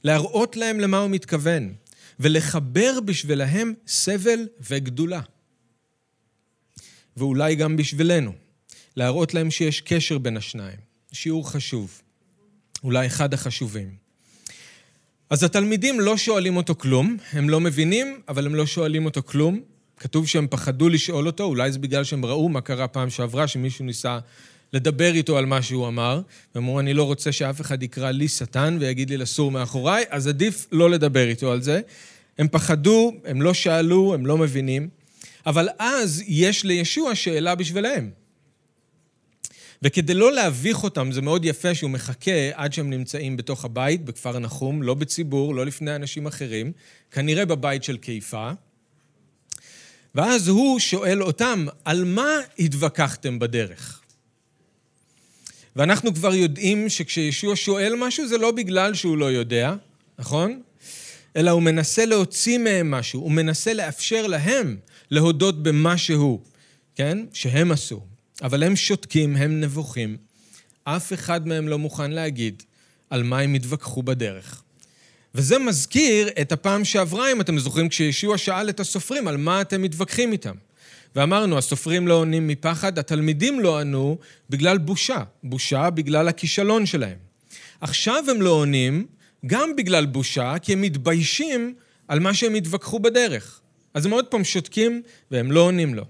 להראות 0.04 0.58
להם 0.58 0.80
למה 0.80 0.98
הוא 0.98 1.10
מתכוון, 1.10 1.74
ולחבר 2.20 3.00
בשבילהם 3.06 3.74
סבל 3.88 4.40
וגדולה. 4.70 5.22
ואולי 7.18 7.56
גם 7.56 7.78
בשבילנו. 7.78 8.45
להראות 8.98 9.34
להם 9.34 9.52
שיש 9.52 9.82
קשר 9.82 10.18
בין 10.18 10.38
השניים. 10.38 10.78
שיעור 11.12 11.52
חשוב, 11.52 12.02
אולי 12.84 13.08
אחד 13.08 13.34
החשובים. 13.34 14.06
אז 15.30 15.44
התלמידים 15.44 16.00
לא 16.00 16.18
שואלים 16.18 16.58
אותו 16.58 16.76
כלום, 16.76 17.18
הם 17.32 17.50
לא 17.50 17.60
מבינים, 17.60 18.22
אבל 18.28 18.46
הם 18.46 18.56
לא 18.56 18.66
שואלים 18.66 19.06
אותו 19.06 19.24
כלום. 19.24 19.60
כתוב 19.98 20.28
שהם 20.28 20.48
פחדו 20.50 20.90
לשאול 20.90 21.28
אותו, 21.28 21.44
אולי 21.44 21.72
זה 21.72 21.80
בגלל 21.80 22.04
שהם 22.04 22.26
ראו 22.26 22.50
מה 22.50 22.62
קרה 22.62 22.88
פעם 22.88 23.10
שעברה, 23.10 23.48
שמישהו 23.48 23.86
ניסה 23.86 24.20
לדבר 24.74 25.14
איתו 25.14 25.38
על 25.38 25.46
מה 25.46 25.62
שהוא 25.62 25.88
אמר, 25.88 26.22
והם 26.56 26.64
אמרו, 26.64 26.80
אני 26.80 26.94
לא 26.94 27.04
רוצה 27.04 27.32
שאף 27.32 27.62
אחד 27.62 27.84
יקרא 27.84 28.12
לי 28.12 28.28
שטן 28.28 28.78
ויגיד 28.80 29.10
לי 29.10 29.18
לסור 29.18 29.52
מאחוריי, 29.52 30.04
אז 30.10 30.28
עדיף 30.28 30.68
לא 30.72 30.90
לדבר 30.90 31.28
איתו 31.28 31.52
על 31.52 31.62
זה. 31.62 31.82
הם 32.38 32.48
פחדו, 32.48 33.14
הם 33.26 33.42
לא 33.42 33.54
שאלו, 33.54 34.14
הם 34.14 34.26
לא 34.26 34.38
מבינים, 34.38 34.90
אבל 35.46 35.70
אז 35.80 36.24
יש 36.28 36.64
לישוע 36.64 37.16
שאלה 37.16 37.56
בשבילם. 37.56 38.10
וכדי 39.86 40.14
לא 40.14 40.32
להביך 40.32 40.84
אותם, 40.84 41.12
זה 41.12 41.22
מאוד 41.22 41.46
יפה 41.46 41.76
שהוא 41.76 41.92
מחכה 41.92 42.32
עד 42.54 42.74
שהם 42.74 42.90
נמצאים 42.90 43.38
בתוך 43.38 43.66
הבית, 43.66 44.06
בכפר 44.06 44.40
נחום, 44.40 44.84
לא 44.84 44.94
בציבור, 44.94 45.56
לא 45.56 45.66
לפני 45.66 45.96
אנשים 45.96 46.28
אחרים, 46.28 46.72
כנראה 47.12 47.46
בבית 47.46 47.84
של 47.84 47.98
קיפה. 47.98 48.52
ואז 50.16 50.48
הוא 50.48 50.80
שואל 50.80 51.24
אותם, 51.24 51.66
על 51.86 52.04
מה 52.04 52.30
התווכחתם 52.60 53.40
בדרך? 53.40 54.02
ואנחנו 55.76 56.14
כבר 56.14 56.36
יודעים 56.36 56.90
שכשישוע 56.90 57.56
שואל 57.56 57.94
משהו, 58.00 58.28
זה 58.28 58.38
לא 58.38 58.52
בגלל 58.52 58.94
שהוא 58.94 59.18
לא 59.18 59.32
יודע, 59.32 59.76
נכון? 60.20 60.62
אלא 61.36 61.52
הוא 61.52 61.62
מנסה 61.62 62.06
להוציא 62.06 62.58
מהם 62.58 62.92
משהו, 62.92 63.22
הוא 63.22 63.32
מנסה 63.32 63.74
לאפשר 63.74 64.28
להם 64.28 64.78
להודות 65.12 65.64
במשהו, 65.64 66.42
כן? 66.96 67.26
שהם 67.34 67.72
עשו. 67.72 68.15
אבל 68.42 68.64
הם 68.64 68.76
שותקים, 68.76 69.36
הם 69.36 69.62
נבוכים. 69.62 70.18
אף 70.84 71.14
אחד 71.14 71.48
מהם 71.48 71.68
לא 71.68 71.80
מוכן 71.80 72.12
להגיד 72.12 72.64
על 73.10 73.24
מה 73.24 73.40
הם 73.40 73.54
התווכחו 73.54 74.04
בדרך. 74.04 74.64
וזה 75.36 75.60
מזכיר 75.60 76.30
את 76.42 76.52
הפעם 76.52 76.86
שעברה, 76.86 77.32
אם 77.32 77.42
אתם 77.42 77.60
זוכרים, 77.60 77.90
כשישוע 77.90 78.38
שאל 78.38 78.70
את 78.70 78.80
הסופרים 78.80 79.28
על 79.28 79.38
מה 79.38 79.62
אתם 79.62 79.82
מתווכחים 79.82 80.32
איתם. 80.32 80.56
ואמרנו, 81.16 81.58
הסופרים 81.58 82.08
לא 82.08 82.14
עונים 82.14 82.48
מפחד, 82.48 83.00
התלמידים 83.00 83.60
לא 83.60 83.80
ענו 83.80 84.18
בגלל 84.50 84.78
בושה. 84.78 85.24
בושה 85.44 85.90
בגלל 85.90 86.28
הכישלון 86.28 86.86
שלהם. 86.86 87.18
עכשיו 87.82 88.24
הם 88.32 88.42
לא 88.42 88.50
עונים 88.50 89.06
גם 89.46 89.76
בגלל 89.76 90.06
בושה, 90.06 90.56
כי 90.62 90.74
הם 90.74 90.82
מתביישים 90.82 91.74
על 92.08 92.20
מה 92.20 92.34
שהם 92.34 92.54
התווכחו 92.54 93.00
בדרך. 93.00 93.62
אז 93.94 94.06
הם 94.06 94.12
עוד 94.12 94.26
פעם 94.26 94.44
שותקים 94.44 95.02
והם 95.32 95.52
לא 95.52 95.60
עונים 95.60 95.96
לו. 95.96 96.06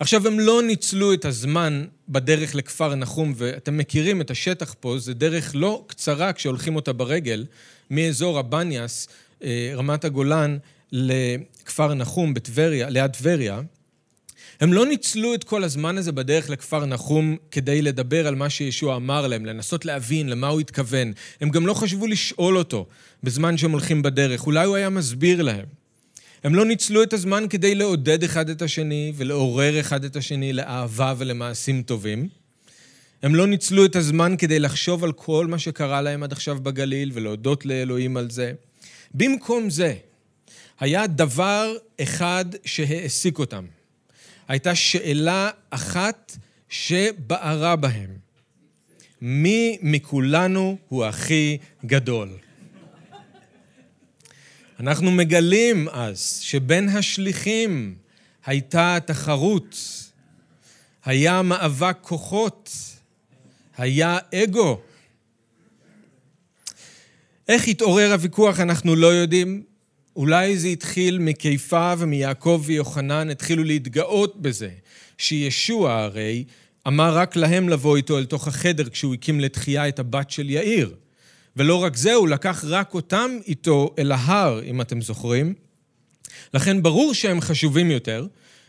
עכשיו, 0.00 0.26
הם 0.26 0.40
לא 0.40 0.62
ניצלו 0.62 1.12
את 1.12 1.24
הזמן 1.24 1.84
בדרך 2.08 2.54
לכפר 2.54 2.94
נחום, 2.94 3.32
ואתם 3.36 3.76
מכירים 3.76 4.20
את 4.20 4.30
השטח 4.30 4.74
פה, 4.80 4.98
זה 4.98 5.14
דרך 5.14 5.52
לא 5.54 5.84
קצרה 5.86 6.32
כשהולכים 6.32 6.76
אותה 6.76 6.92
ברגל, 6.92 7.46
מאזור 7.90 8.38
הבניאס, 8.38 9.08
אה, 9.42 9.72
רמת 9.74 10.04
הגולן, 10.04 10.58
לכפר 10.92 11.94
נחום 11.94 12.34
בטבריה, 12.34 12.90
ליד 12.90 13.10
טבריה. 13.10 13.60
הם 14.60 14.72
לא 14.72 14.86
ניצלו 14.86 15.34
את 15.34 15.44
כל 15.44 15.64
הזמן 15.64 15.98
הזה 15.98 16.12
בדרך 16.12 16.50
לכפר 16.50 16.84
נחום 16.84 17.36
כדי 17.50 17.82
לדבר 17.82 18.26
על 18.26 18.34
מה 18.34 18.50
שישוע 18.50 18.96
אמר 18.96 19.26
להם, 19.26 19.46
לנסות 19.46 19.84
להבין 19.84 20.28
למה 20.28 20.48
הוא 20.48 20.60
התכוון. 20.60 21.12
הם 21.40 21.50
גם 21.50 21.66
לא 21.66 21.74
חשבו 21.74 22.06
לשאול 22.06 22.58
אותו 22.58 22.86
בזמן 23.22 23.56
שהם 23.56 23.70
הולכים 23.70 24.02
בדרך, 24.02 24.46
אולי 24.46 24.66
הוא 24.66 24.76
היה 24.76 24.90
מסביר 24.90 25.42
להם. 25.42 25.85
הם 26.46 26.54
לא 26.54 26.64
ניצלו 26.64 27.02
את 27.02 27.12
הזמן 27.12 27.44
כדי 27.50 27.74
לעודד 27.74 28.22
אחד 28.22 28.48
את 28.50 28.62
השני 28.62 29.12
ולעורר 29.16 29.80
אחד 29.80 30.04
את 30.04 30.16
השני 30.16 30.52
לאהבה 30.52 31.14
ולמעשים 31.18 31.82
טובים. 31.82 32.28
הם 33.22 33.34
לא 33.34 33.46
ניצלו 33.46 33.84
את 33.84 33.96
הזמן 33.96 34.34
כדי 34.38 34.58
לחשוב 34.58 35.04
על 35.04 35.12
כל 35.12 35.46
מה 35.46 35.58
שקרה 35.58 36.02
להם 36.02 36.22
עד 36.22 36.32
עכשיו 36.32 36.58
בגליל 36.62 37.10
ולהודות 37.14 37.66
לאלוהים 37.66 38.16
על 38.16 38.30
זה. 38.30 38.52
במקום 39.14 39.70
זה, 39.70 39.94
היה 40.80 41.06
דבר 41.06 41.74
אחד 42.02 42.44
שהעסיק 42.64 43.38
אותם. 43.38 43.64
הייתה 44.48 44.74
שאלה 44.74 45.50
אחת 45.70 46.36
שבערה 46.68 47.76
בהם. 47.76 48.10
מי 49.22 49.78
מכולנו 49.82 50.76
הוא 50.88 51.04
הכי 51.04 51.58
גדול? 51.86 52.28
אנחנו 54.80 55.10
מגלים 55.10 55.88
אז 55.88 56.38
שבין 56.42 56.88
השליחים 56.88 57.94
הייתה 58.46 58.98
תחרות, 59.06 59.76
היה 61.04 61.42
מאבק 61.42 61.96
כוחות, 62.00 62.70
היה 63.76 64.18
אגו. 64.34 64.80
איך 67.48 67.68
התעורר 67.68 68.12
הוויכוח 68.12 68.60
אנחנו 68.60 68.96
לא 68.96 69.06
יודעים. 69.06 69.62
אולי 70.16 70.58
זה 70.58 70.68
התחיל 70.68 71.18
מקיפה 71.18 71.94
ומיעקב 71.98 72.62
ויוחנן, 72.64 73.30
התחילו 73.30 73.64
להתגאות 73.64 74.42
בזה, 74.42 74.70
שישוע 75.18 75.92
הרי 75.92 76.44
אמר 76.86 77.16
רק 77.16 77.36
להם 77.36 77.68
לבוא 77.68 77.96
איתו 77.96 78.18
אל 78.18 78.24
תוך 78.24 78.48
החדר 78.48 78.88
כשהוא 78.88 79.14
הקים 79.14 79.40
לתחייה 79.40 79.88
את 79.88 79.98
הבת 79.98 80.30
של 80.30 80.50
יאיר. 80.50 80.94
ולא 81.56 81.82
רק 81.82 81.96
זה, 81.96 82.14
הוא 82.14 82.28
לקח 82.28 82.64
רק 82.68 82.94
אותם 82.94 83.30
איתו 83.46 83.94
אל 83.98 84.12
ההר, 84.12 84.62
אם 84.62 84.80
אתם 84.80 85.00
זוכרים. 85.00 85.54
לכן 86.54 86.82
ברור 86.82 87.14
שהם 87.14 87.40
חשובים 87.40 87.90
יותר, 87.90 88.26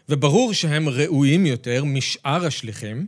וברור 0.09 0.53
שהם 0.53 0.89
ראויים 0.89 1.45
יותר 1.45 1.83
משאר 1.83 2.45
השליחים, 2.45 3.05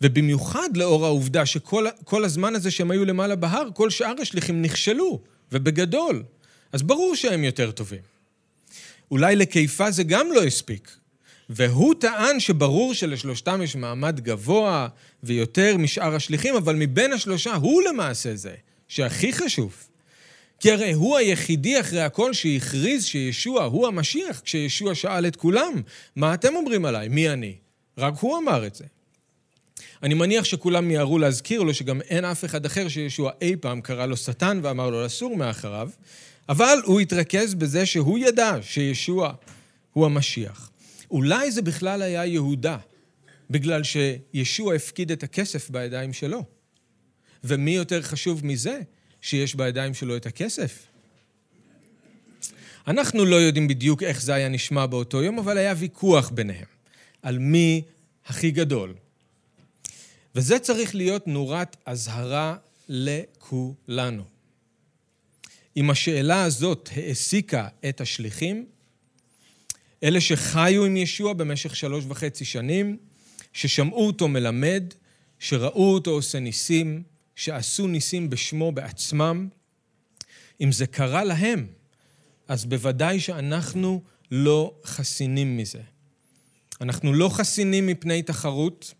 ובמיוחד 0.00 0.76
לאור 0.76 1.06
העובדה 1.06 1.46
שכל 1.46 2.24
הזמן 2.24 2.54
הזה 2.54 2.70
שהם 2.70 2.90
היו 2.90 3.04
למעלה 3.04 3.36
בהר, 3.36 3.68
כל 3.74 3.90
שאר 3.90 4.14
השליחים 4.22 4.62
נכשלו, 4.62 5.20
ובגדול. 5.52 6.22
אז 6.72 6.82
ברור 6.82 7.16
שהם 7.16 7.44
יותר 7.44 7.70
טובים. 7.70 8.00
אולי 9.10 9.36
לקיפה 9.36 9.90
זה 9.90 10.02
גם 10.02 10.26
לא 10.34 10.44
הספיק. 10.44 10.96
והוא 11.50 11.94
טען 11.94 12.40
שברור 12.40 12.94
שלשלושתם 12.94 13.62
יש 13.62 13.76
מעמד 13.76 14.20
גבוה 14.20 14.88
ויותר 15.22 15.76
משאר 15.76 16.14
השליחים, 16.14 16.56
אבל 16.56 16.76
מבין 16.76 17.12
השלושה 17.12 17.54
הוא 17.54 17.82
למעשה 17.82 18.36
זה 18.36 18.54
שהכי 18.88 19.32
חשוב. 19.32 19.76
כי 20.60 20.72
הרי 20.72 20.92
הוא 20.92 21.16
היחידי 21.16 21.80
אחרי 21.80 22.00
הכל 22.00 22.32
שהכריז 22.32 23.04
שישוע 23.04 23.64
הוא 23.64 23.86
המשיח, 23.86 24.40
כשישוע 24.44 24.94
שאל 24.94 25.26
את 25.26 25.36
כולם, 25.36 25.72
מה 26.16 26.34
אתם 26.34 26.56
אומרים 26.56 26.84
עליי? 26.84 27.08
מי 27.08 27.30
אני? 27.30 27.54
רק 27.98 28.14
הוא 28.20 28.38
אמר 28.38 28.66
את 28.66 28.74
זה. 28.74 28.84
אני 30.02 30.14
מניח 30.14 30.44
שכולם 30.44 30.88
מיהרו 30.88 31.18
להזכיר 31.18 31.62
לו 31.62 31.74
שגם 31.74 32.00
אין 32.00 32.24
אף 32.24 32.44
אחד 32.44 32.66
אחר 32.66 32.88
שישוע 32.88 33.30
אי 33.40 33.56
פעם 33.60 33.80
קרא 33.80 34.06
לו 34.06 34.16
שטן 34.16 34.60
ואמר 34.62 34.90
לו 34.90 35.04
לסור 35.04 35.36
מאחריו, 35.36 35.90
אבל 36.48 36.78
הוא 36.84 37.00
התרכז 37.00 37.54
בזה 37.54 37.86
שהוא 37.86 38.18
ידע 38.18 38.56
שישוע 38.62 39.32
הוא 39.92 40.06
המשיח. 40.06 40.70
אולי 41.10 41.52
זה 41.52 41.62
בכלל 41.62 42.02
היה 42.02 42.26
יהודה, 42.26 42.78
בגלל 43.50 43.82
שישוע 43.82 44.74
הפקיד 44.74 45.10
את 45.10 45.22
הכסף 45.22 45.70
בידיים 45.70 46.12
שלו. 46.12 46.44
ומי 47.44 47.70
יותר 47.70 48.02
חשוב 48.02 48.46
מזה, 48.46 48.80
שיש 49.20 49.54
בידיים 49.54 49.94
שלו 49.94 50.16
את 50.16 50.26
הכסף? 50.26 50.86
אנחנו 52.86 53.24
לא 53.24 53.36
יודעים 53.36 53.68
בדיוק 53.68 54.02
איך 54.02 54.22
זה 54.22 54.34
היה 54.34 54.48
נשמע 54.48 54.86
באותו 54.86 55.22
יום, 55.22 55.38
אבל 55.38 55.58
היה 55.58 55.74
ויכוח 55.76 56.30
ביניהם 56.30 56.66
על 57.22 57.38
מי 57.38 57.82
הכי 58.26 58.50
גדול. 58.50 58.94
וזה 60.34 60.58
צריך 60.58 60.94
להיות 60.94 61.26
נורת 61.26 61.76
אזהרה 61.86 62.56
לכולנו. 62.88 64.24
אם 65.76 65.90
השאלה 65.90 66.44
הזאת 66.44 66.90
העסיקה 66.96 67.68
את 67.88 68.00
השליחים, 68.00 68.66
אלה 70.02 70.20
שחיו 70.20 70.84
עם 70.84 70.96
ישוע 70.96 71.32
במשך 71.32 71.76
שלוש 71.76 72.04
וחצי 72.08 72.44
שנים, 72.44 72.96
ששמעו 73.52 74.06
אותו 74.06 74.28
מלמד, 74.28 74.84
שראו 75.38 75.94
אותו 75.94 76.10
עושה 76.10 76.38
ניסים, 76.38 77.02
שעשו 77.36 77.86
ניסים 77.86 78.30
בשמו 78.30 78.72
בעצמם, 78.72 79.48
אם 80.60 80.72
זה 80.72 80.86
קרה 80.86 81.24
להם, 81.24 81.66
אז 82.48 82.64
בוודאי 82.64 83.20
שאנחנו 83.20 84.02
לא 84.30 84.74
חסינים 84.84 85.56
מזה. 85.56 85.80
אנחנו 86.80 87.12
לא 87.12 87.28
חסינים 87.28 87.86
מפני 87.86 88.22
תחרות, 88.22 88.94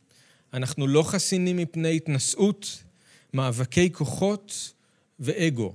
אנחנו 0.52 0.86
לא 0.86 1.02
חסינים 1.02 1.56
מפני 1.56 1.96
התנשאות, 1.96 2.82
מאבקי 3.34 3.92
כוחות 3.92 4.72
ואגו. 5.20 5.74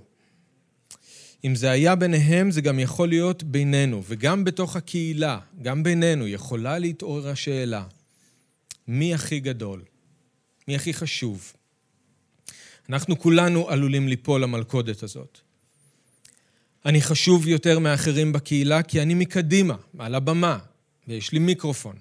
אם 1.46 1.56
זה 1.56 1.72
היה 1.72 1.96
ביניהם, 1.96 2.52
זה 2.52 2.62
גם 2.62 2.80
יכול 2.80 3.10
להיות 3.10 3.44
בינינו, 3.44 4.04
וגם 4.08 4.44
בתוך 4.44 4.76
הקהילה, 4.76 5.40
גם 5.62 5.84
בינינו, 5.84 6.28
יכולה 6.28 6.80
להתעורר 6.80 7.30
השאלה, 7.30 7.84
מי 8.88 9.14
הכי 9.14 9.40
גדול? 9.40 9.84
מי 10.68 10.76
הכי 10.76 10.94
חשוב? 10.94 11.54
אנחנו 12.90 13.20
כולנו 13.20 13.70
עלולים 13.70 14.08
ליפול 14.08 14.44
למלכודת 14.44 15.04
הזאת. 15.04 15.40
אני 16.86 17.02
חשוב 17.02 17.48
יותר 17.48 17.80
מאחרים 17.80 18.34
בקהילה 18.34 18.84
כי 18.84 19.02
אני 19.02 19.14
מקדימה, 19.14 19.76
על 20.00 20.16
הבמה, 20.16 20.58
ויש 21.08 21.32
לי 21.32 21.40
מיקרופון. 21.40 21.96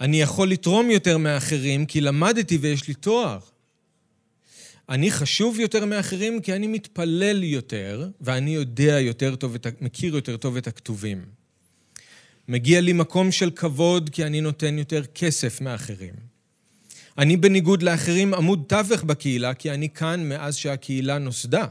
אני 0.00 0.20
יכול 0.20 0.50
לתרום 0.50 0.90
יותר 0.90 1.18
מאחרים 1.18 1.86
כי 1.86 2.00
למדתי 2.00 2.56
ויש 2.56 2.88
לי 2.88 2.94
תואר. 2.94 3.38
אני 4.88 5.10
חשוב 5.10 5.60
יותר 5.60 5.84
מאחרים 5.84 6.40
כי 6.40 6.52
אני 6.52 6.66
מתפלל 6.66 7.44
יותר, 7.44 8.08
ואני 8.20 8.54
יודע 8.54 9.00
יותר 9.00 9.36
טוב, 9.36 9.56
מכיר 9.80 10.14
יותר 10.14 10.36
טוב 10.36 10.56
את 10.56 10.66
הכתובים. 10.66 11.24
מגיע 12.48 12.80
לי 12.80 12.92
מקום 12.92 13.32
של 13.32 13.50
כבוד 13.50 14.10
כי 14.12 14.24
אני 14.24 14.40
נותן 14.40 14.78
יותר 14.78 15.02
כסף 15.14 15.60
מאחרים. 15.60 16.14
אני 17.18 17.36
בניגוד 17.36 17.82
לאחרים 17.82 18.34
עמוד 18.34 18.64
תווך 18.66 19.02
בקהילה 19.02 19.54
כי 19.54 19.70
אני 19.70 19.88
כאן 19.88 20.28
מאז 20.28 20.56
שהקהילה 20.56 21.18
נוסדה. 21.18 21.66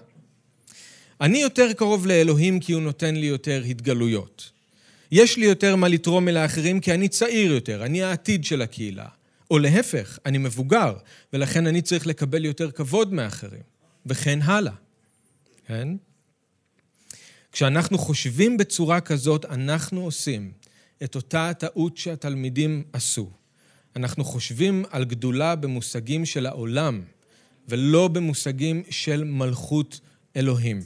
אני 1.22 1.42
יותר 1.42 1.74
קרוב 1.74 2.08
לאלוהים 2.08 2.60
כי 2.60 2.74
הוא 2.74 2.82
נותן 2.82 3.16
לי 3.16 3.26
יותר 3.26 3.64
התגלויות. 3.70 4.52
יש 5.12 5.38
לי 5.38 5.46
יותר 5.46 5.76
מה 5.76 5.88
לתרום 5.88 6.28
אל 6.28 6.38
האחרים 6.38 6.80
כי 6.80 6.94
אני 6.94 7.10
צעיר 7.10 7.52
יותר, 7.52 7.86
אני 7.86 8.04
העתיד 8.04 8.46
של 8.46 8.62
הקהילה. 8.62 9.06
או 9.52 9.60
להפך, 9.60 10.20
אני 10.26 10.38
מבוגר, 10.38 10.98
ולכן 11.34 11.68
אני 11.68 11.82
צריך 11.82 12.08
לקבל 12.08 12.46
יותר 12.46 12.72
כבוד 12.72 13.14
מאחרים, 13.14 13.62
וכן 14.06 14.42
הלאה. 14.42 14.74
כן? 15.66 15.88
כשאנחנו 17.52 17.98
חושבים 17.98 18.58
בצורה 18.58 19.02
כזאת, 19.02 19.46
אנחנו 19.46 20.02
עושים 20.02 20.52
את 21.04 21.16
אותה 21.16 21.50
הטעות 21.50 21.98
שהתלמידים 21.98 22.84
עשו. 22.94 23.32
אנחנו 23.96 24.24
חושבים 24.24 24.86
על 24.90 25.06
גדולה 25.06 25.56
במושגים 25.56 26.26
של 26.26 26.46
העולם, 26.46 27.02
ולא 27.68 28.08
במושגים 28.08 28.84
של 28.90 29.24
מלכות 29.24 30.00
אלוהים. 30.36 30.82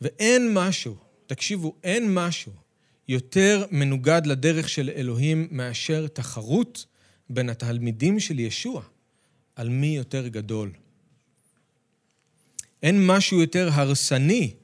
ואין 0.00 0.54
משהו, 0.54 0.96
תקשיבו, 1.26 1.74
אין 1.84 2.14
משהו 2.14 2.52
יותר 3.10 3.64
מנוגד 3.70 4.22
לדרך 4.26 4.68
של 4.68 4.90
אלוהים 4.96 5.48
מאשר 5.50 6.06
תחרות 6.06 6.86
בין 7.30 7.50
התלמידים 7.50 8.20
של 8.20 8.38
ישוע 8.38 8.82
על 9.56 9.68
מי 9.68 9.96
יותר 9.96 10.28
גדול. 10.28 10.72
אין 12.82 13.06
משהו 13.06 13.40
יותר 13.40 13.68
הרסני 13.72 14.54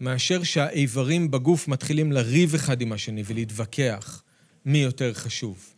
מאשר 0.00 0.42
שהאיברים 0.42 1.30
בגוף 1.30 1.68
מתחילים 1.68 2.12
לריב 2.12 2.54
אחד 2.54 2.80
עם 2.80 2.92
השני 2.92 3.22
ולהתווכח 3.26 4.22
מי 4.64 4.78
יותר 4.78 5.14
חשוב. 5.14 5.74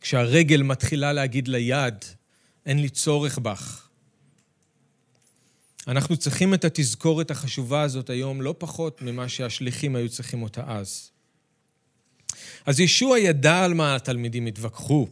כשהרגל 0.00 0.62
מתחילה 0.62 1.12
להגיד 1.12 1.48
ליד, 1.48 2.04
אין 2.66 2.78
לי 2.78 2.88
צורך 2.88 3.38
בך. 3.38 3.89
אנחנו 5.88 6.16
צריכים 6.16 6.54
את 6.54 6.64
התזכורת 6.64 7.30
החשובה 7.30 7.82
הזאת 7.82 8.10
היום 8.10 8.42
לא 8.42 8.54
פחות 8.58 9.02
ממה 9.02 9.28
שהשליחים 9.28 9.96
היו 9.96 10.08
צריכים 10.08 10.42
אותה 10.42 10.62
אז. 10.66 11.10
אז 12.66 12.80
ישוע 12.80 13.18
ידע 13.18 13.64
על 13.64 13.74
מה 13.74 13.96
התלמידים 13.96 14.46
התווכחו. 14.46 15.08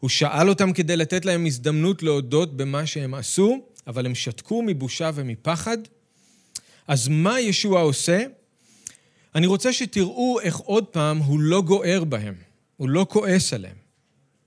הוא 0.00 0.10
שאל 0.10 0.48
אותם 0.48 0.72
כדי 0.72 0.96
לתת 0.96 1.24
להם 1.24 1.46
הזדמנות 1.46 2.02
להודות 2.02 2.56
במה 2.56 2.86
שהם 2.86 3.14
עשו, 3.14 3.58
אבל 3.86 4.06
הם 4.06 4.14
שתקו 4.14 4.62
מבושה 4.62 5.10
ומפחד. 5.14 5.78
אז 6.88 7.08
מה 7.08 7.40
ישוע 7.40 7.80
עושה? 7.80 8.24
אני 9.34 9.46
רוצה 9.46 9.72
שתראו 9.72 10.40
איך 10.40 10.56
עוד 10.56 10.84
פעם 10.84 11.18
הוא 11.18 11.40
לא 11.40 11.62
גוער 11.62 12.04
בהם, 12.04 12.34
הוא 12.76 12.88
לא 12.88 13.06
כועס 13.08 13.52
עליהם, 13.52 13.76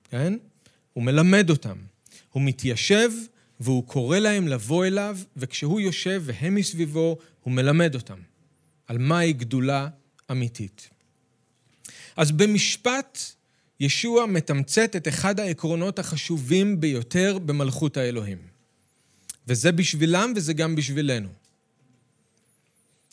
כן? 0.10 0.34
הוא 0.94 1.04
מלמד 1.04 1.50
אותם. 1.50 1.78
הוא 2.32 2.44
מתיישב 2.44 3.10
והוא 3.60 3.88
קורא 3.88 4.20
להם 4.20 4.48
לבוא 4.48 4.86
אליו, 4.86 5.18
וכשהוא 5.38 5.82
יושב 5.82 6.24
והם 6.26 6.56
מסביבו, 6.56 7.18
הוא 7.44 7.54
מלמד 7.54 7.96
אותם 7.96 8.20
על 8.88 8.98
מהי 8.98 9.34
גדולה 9.34 9.88
אמיתית. 10.32 10.90
אז 12.18 12.32
במשפט, 12.32 13.20
ישוע 13.80 14.26
מתמצת 14.26 14.96
את 14.96 15.08
אחד 15.08 15.40
העקרונות 15.40 16.00
החשובים 16.00 16.80
ביותר 16.80 17.40
במלכות 17.46 17.98
האלוהים. 17.98 18.38
וזה 19.48 19.72
בשבילם 19.72 20.34
וזה 20.36 20.54
גם 20.54 20.76
בשבילנו. 20.76 21.30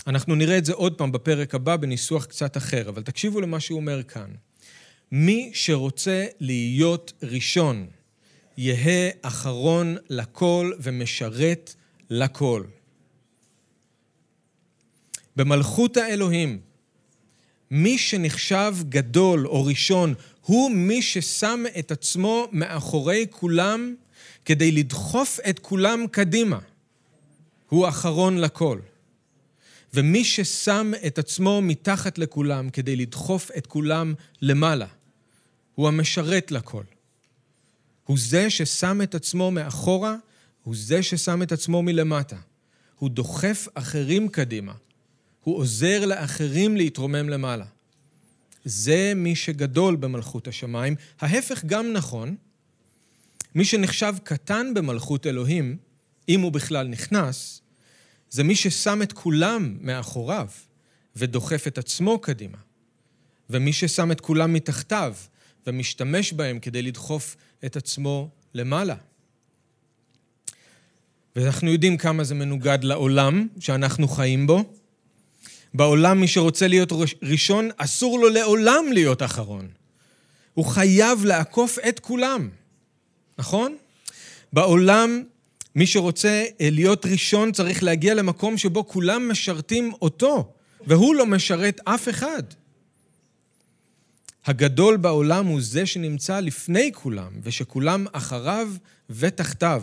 אנחנו 0.06 0.34
נראה 0.34 0.58
את 0.58 0.64
זה 0.64 0.72
עוד 0.72 0.94
פעם 0.94 1.12
בפרק 1.12 1.54
הבא 1.54 1.76
בניסוח 1.76 2.24
קצת 2.24 2.56
אחר, 2.56 2.88
אבל 2.88 3.02
תקשיבו 3.02 3.40
למה 3.40 3.60
שהוא 3.60 3.76
אומר 3.76 4.02
כאן. 4.02 4.30
מי 5.12 5.50
שרוצה 5.54 6.26
להיות 6.40 7.12
ראשון, 7.22 7.86
יהא 8.56 9.10
אחרון 9.22 9.96
לכל 10.10 10.72
ומשרת 10.80 11.74
לכל. 12.10 12.64
במלכות 15.36 15.96
האלוהים, 15.96 16.60
מי 17.70 17.98
שנחשב 17.98 18.74
גדול 18.88 19.46
או 19.46 19.64
ראשון 19.64 20.14
הוא 20.40 20.70
מי 20.70 21.02
ששם 21.02 21.64
את 21.78 21.90
עצמו 21.90 22.48
מאחורי 22.52 23.26
כולם 23.30 23.94
כדי 24.44 24.72
לדחוף 24.72 25.40
את 25.50 25.58
כולם 25.58 26.06
קדימה. 26.06 26.58
הוא 27.68 27.88
אחרון 27.88 28.38
לכל. 28.38 28.78
ומי 29.94 30.24
ששם 30.24 30.92
את 31.06 31.18
עצמו 31.18 31.60
מתחת 31.62 32.18
לכולם 32.18 32.70
כדי 32.70 32.96
לדחוף 32.96 33.50
את 33.56 33.66
כולם 33.66 34.14
למעלה, 34.42 34.86
הוא 35.74 35.88
המשרת 35.88 36.50
לכל. 36.50 36.82
הוא 38.04 38.18
זה 38.20 38.50
ששם 38.50 39.02
את 39.02 39.14
עצמו 39.14 39.50
מאחורה, 39.50 40.16
הוא 40.62 40.74
זה 40.78 41.02
ששם 41.02 41.42
את 41.42 41.52
עצמו 41.52 41.82
מלמטה. 41.82 42.36
הוא 42.98 43.10
דוחף 43.10 43.68
אחרים 43.74 44.28
קדימה. 44.28 44.72
הוא 45.40 45.56
עוזר 45.56 46.06
לאחרים 46.06 46.76
להתרומם 46.76 47.28
למעלה. 47.28 47.64
זה 48.64 49.12
מי 49.16 49.36
שגדול 49.36 49.96
במלכות 49.96 50.48
השמיים. 50.48 50.94
ההפך 51.20 51.64
גם 51.64 51.92
נכון. 51.92 52.36
מי 53.54 53.64
שנחשב 53.64 54.14
קטן 54.24 54.74
במלכות 54.74 55.26
אלוהים, 55.26 55.76
אם 56.28 56.40
הוא 56.40 56.52
בכלל 56.52 56.88
נכנס, 56.88 57.60
זה 58.30 58.42
מי 58.42 58.56
ששם 58.56 59.02
את 59.02 59.12
כולם 59.12 59.76
מאחוריו 59.80 60.48
ודוחף 61.16 61.66
את 61.66 61.78
עצמו 61.78 62.18
קדימה. 62.18 62.58
ומי 63.50 63.72
ששם 63.72 64.12
את 64.12 64.20
כולם 64.20 64.52
מתחתיו 64.52 65.14
ומשתמש 65.66 66.32
בהם 66.32 66.58
כדי 66.58 66.82
לדחוף 66.82 67.36
את 67.64 67.76
עצמו 67.76 68.28
למעלה. 68.54 68.94
ואנחנו 71.36 71.70
יודעים 71.70 71.96
כמה 71.96 72.24
זה 72.24 72.34
מנוגד 72.34 72.78
לעולם 72.84 73.48
שאנחנו 73.60 74.08
חיים 74.08 74.46
בו. 74.46 74.64
בעולם 75.74 76.20
מי 76.20 76.28
שרוצה 76.28 76.68
להיות 76.68 76.92
ראשון, 77.22 77.70
אסור 77.76 78.18
לו 78.18 78.28
לעולם 78.28 78.84
להיות 78.92 79.22
אחרון. 79.22 79.68
הוא 80.54 80.66
חייב 80.66 81.24
לעקוף 81.24 81.78
את 81.88 82.00
כולם, 82.00 82.48
נכון? 83.38 83.76
בעולם 84.52 85.22
מי 85.74 85.86
שרוצה 85.86 86.44
אה, 86.60 86.68
להיות 86.70 87.06
ראשון 87.06 87.52
צריך 87.52 87.82
להגיע 87.82 88.14
למקום 88.14 88.58
שבו 88.58 88.86
כולם 88.86 89.30
משרתים 89.30 89.92
אותו, 90.02 90.52
והוא 90.86 91.14
לא 91.14 91.26
משרת 91.26 91.80
אף 91.84 92.08
אחד. 92.08 92.42
הגדול 94.46 94.96
בעולם 94.96 95.46
הוא 95.46 95.60
זה 95.62 95.86
שנמצא 95.86 96.40
לפני 96.40 96.90
כולם, 96.94 97.32
ושכולם 97.42 98.06
אחריו 98.12 98.68
ותחתיו. 99.10 99.82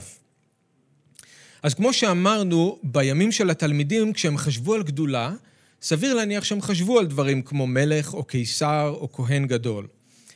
אז 1.63 1.73
כמו 1.73 1.93
שאמרנו, 1.93 2.79
בימים 2.83 3.31
של 3.31 3.49
התלמידים, 3.49 4.13
כשהם 4.13 4.37
חשבו 4.37 4.73
על 4.73 4.83
גדולה, 4.83 5.33
סביר 5.81 6.13
להניח 6.13 6.43
שהם 6.43 6.61
חשבו 6.61 6.99
על 6.99 7.05
דברים 7.05 7.41
כמו 7.41 7.67
מלך 7.67 8.13
או 8.13 8.23
קיסר 8.23 8.95
או 8.99 9.11
כהן 9.11 9.47
גדול. 9.47 9.87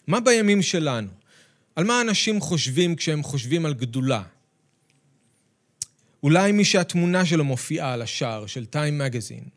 מה 0.07 0.19
בימים 0.19 0.61
שלנו? 0.61 1.09
על 1.75 1.83
מה 1.83 2.01
אנשים 2.01 2.41
חושבים 2.41 2.95
כשהם 2.95 3.23
חושבים 3.23 3.65
על 3.65 3.73
גדולה? 3.73 4.23
אולי 6.23 6.51
מי 6.51 6.65
שהתמונה 6.65 7.25
שלו 7.25 7.43
מופיעה 7.43 7.93
על 7.93 8.01
השער 8.01 8.45
של 8.45 8.65
טיים 8.65 8.97
מגזין. 8.97 9.54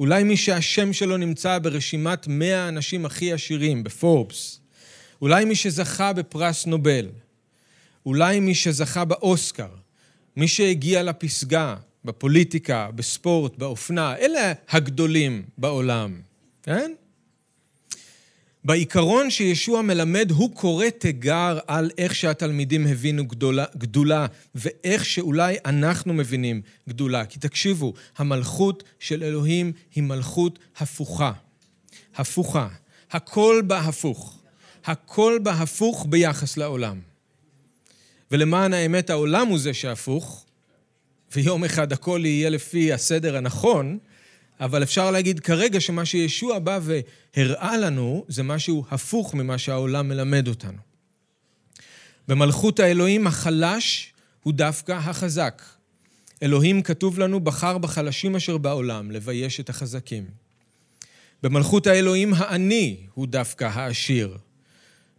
אולי 0.00 0.24
מי 0.24 0.36
שהשם 0.36 0.92
שלו 0.92 1.16
נמצא 1.16 1.58
ברשימת 1.58 2.26
100 2.28 2.64
האנשים 2.64 3.06
הכי 3.06 3.32
עשירים 3.32 3.84
בפורבס. 3.84 4.60
אולי 5.22 5.44
מי 5.44 5.54
שזכה 5.54 6.12
בפרס 6.12 6.66
נובל. 6.66 7.08
אולי 8.06 8.40
מי 8.40 8.54
שזכה 8.54 9.04
באוסקר. 9.04 9.68
מי 10.36 10.48
שהגיע 10.48 11.02
לפסגה, 11.02 11.76
בפוליטיקה, 12.04 12.90
בספורט, 12.94 13.58
באופנה. 13.58 14.16
אלה 14.16 14.52
הגדולים 14.68 15.42
בעולם, 15.58 16.20
כן? 16.62 16.92
בעיקרון 18.66 19.30
שישוע 19.30 19.82
מלמד, 19.82 20.30
הוא 20.30 20.54
קורא 20.54 20.88
תיגר 20.88 21.58
על 21.66 21.90
איך 21.98 22.14
שהתלמידים 22.14 22.86
הבינו 22.86 23.26
גדולה, 23.26 23.64
גדולה, 23.76 24.26
ואיך 24.54 25.04
שאולי 25.04 25.56
אנחנו 25.64 26.14
מבינים 26.14 26.62
גדולה. 26.88 27.24
כי 27.24 27.38
תקשיבו, 27.38 27.92
המלכות 28.16 28.82
של 28.98 29.22
אלוהים 29.22 29.72
היא 29.94 30.02
מלכות 30.02 30.58
הפוכה. 30.76 31.32
הפוכה. 32.16 32.68
הכל 33.10 33.62
בה 33.66 33.78
הפוך. 33.78 34.38
הכל 34.84 35.38
בה 35.42 35.52
הפוך 35.52 36.06
ביחס 36.08 36.56
לעולם. 36.56 37.00
ולמען 38.30 38.74
האמת, 38.74 39.10
העולם 39.10 39.46
הוא 39.46 39.58
זה 39.58 39.74
שהפוך, 39.74 40.44
ויום 41.34 41.64
אחד 41.64 41.92
הכל 41.92 42.20
יהיה 42.24 42.50
לפי 42.50 42.92
הסדר 42.92 43.36
הנכון, 43.36 43.98
אבל 44.60 44.82
אפשר 44.82 45.10
להגיד 45.10 45.40
כרגע 45.40 45.80
שמה 45.80 46.04
שישוע 46.04 46.58
בא 46.58 46.78
והראה 46.82 47.76
לנו 47.76 48.24
זה 48.28 48.42
משהו 48.42 48.84
הפוך 48.90 49.34
ממה 49.34 49.58
שהעולם 49.58 50.08
מלמד 50.08 50.48
אותנו. 50.48 50.78
במלכות 52.28 52.80
האלוהים 52.80 53.26
החלש 53.26 54.12
הוא 54.42 54.52
דווקא 54.52 54.92
החזק. 54.92 55.62
אלוהים, 56.42 56.82
כתוב 56.82 57.18
לנו, 57.18 57.40
בחר 57.40 57.78
בחלשים 57.78 58.36
אשר 58.36 58.58
בעולם 58.58 59.10
לבייש 59.10 59.60
את 59.60 59.68
החזקים. 59.68 60.24
במלכות 61.42 61.86
האלוהים 61.86 62.34
העני 62.34 62.96
הוא 63.14 63.26
דווקא 63.26 63.64
העשיר. 63.64 64.36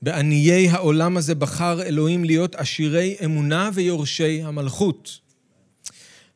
בעניי 0.01 0.69
העולם 0.69 1.17
הזה 1.17 1.35
בחר 1.35 1.83
אלוהים 1.83 2.23
להיות 2.23 2.55
עשירי 2.55 3.15
אמונה 3.25 3.69
ויורשי 3.73 4.41
המלכות. 4.43 5.19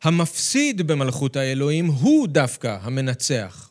המפסיד 0.01 0.81
במלכות 0.81 1.35
האלוהים 1.35 1.87
הוא 1.87 2.27
דווקא 2.27 2.77
המנצח. 2.81 3.69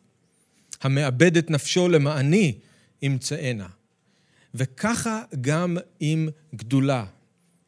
המאבד 0.82 1.36
את 1.36 1.50
נפשו 1.50 1.88
למעני 1.88 2.58
ימצאנה. 3.02 3.66
וככה 4.54 5.22
גם 5.40 5.76
עם 6.00 6.28
גדולה. 6.54 7.04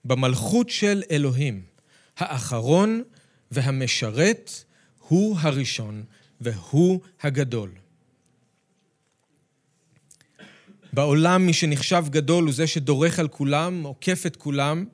במלכות 0.05 0.71
של 0.71 1.03
אלוהים, 1.11 1.63
האחרון 2.17 3.03
והמשרת 3.51 4.51
הוא 5.09 5.37
הראשון 5.41 6.05
והוא 6.41 7.01
הגדול. 7.21 7.71
בעולם 10.93 11.47
מי 11.47 11.53
שנחשב 11.53 12.05
גדול 12.11 12.45
הוא 12.45 12.53
זה 12.53 12.67
שדורך 12.67 13.19
על 13.19 13.29
כולם, 13.29 13.83
עוקף 13.83 14.27
את 14.27 14.37
כולם, 14.37 14.85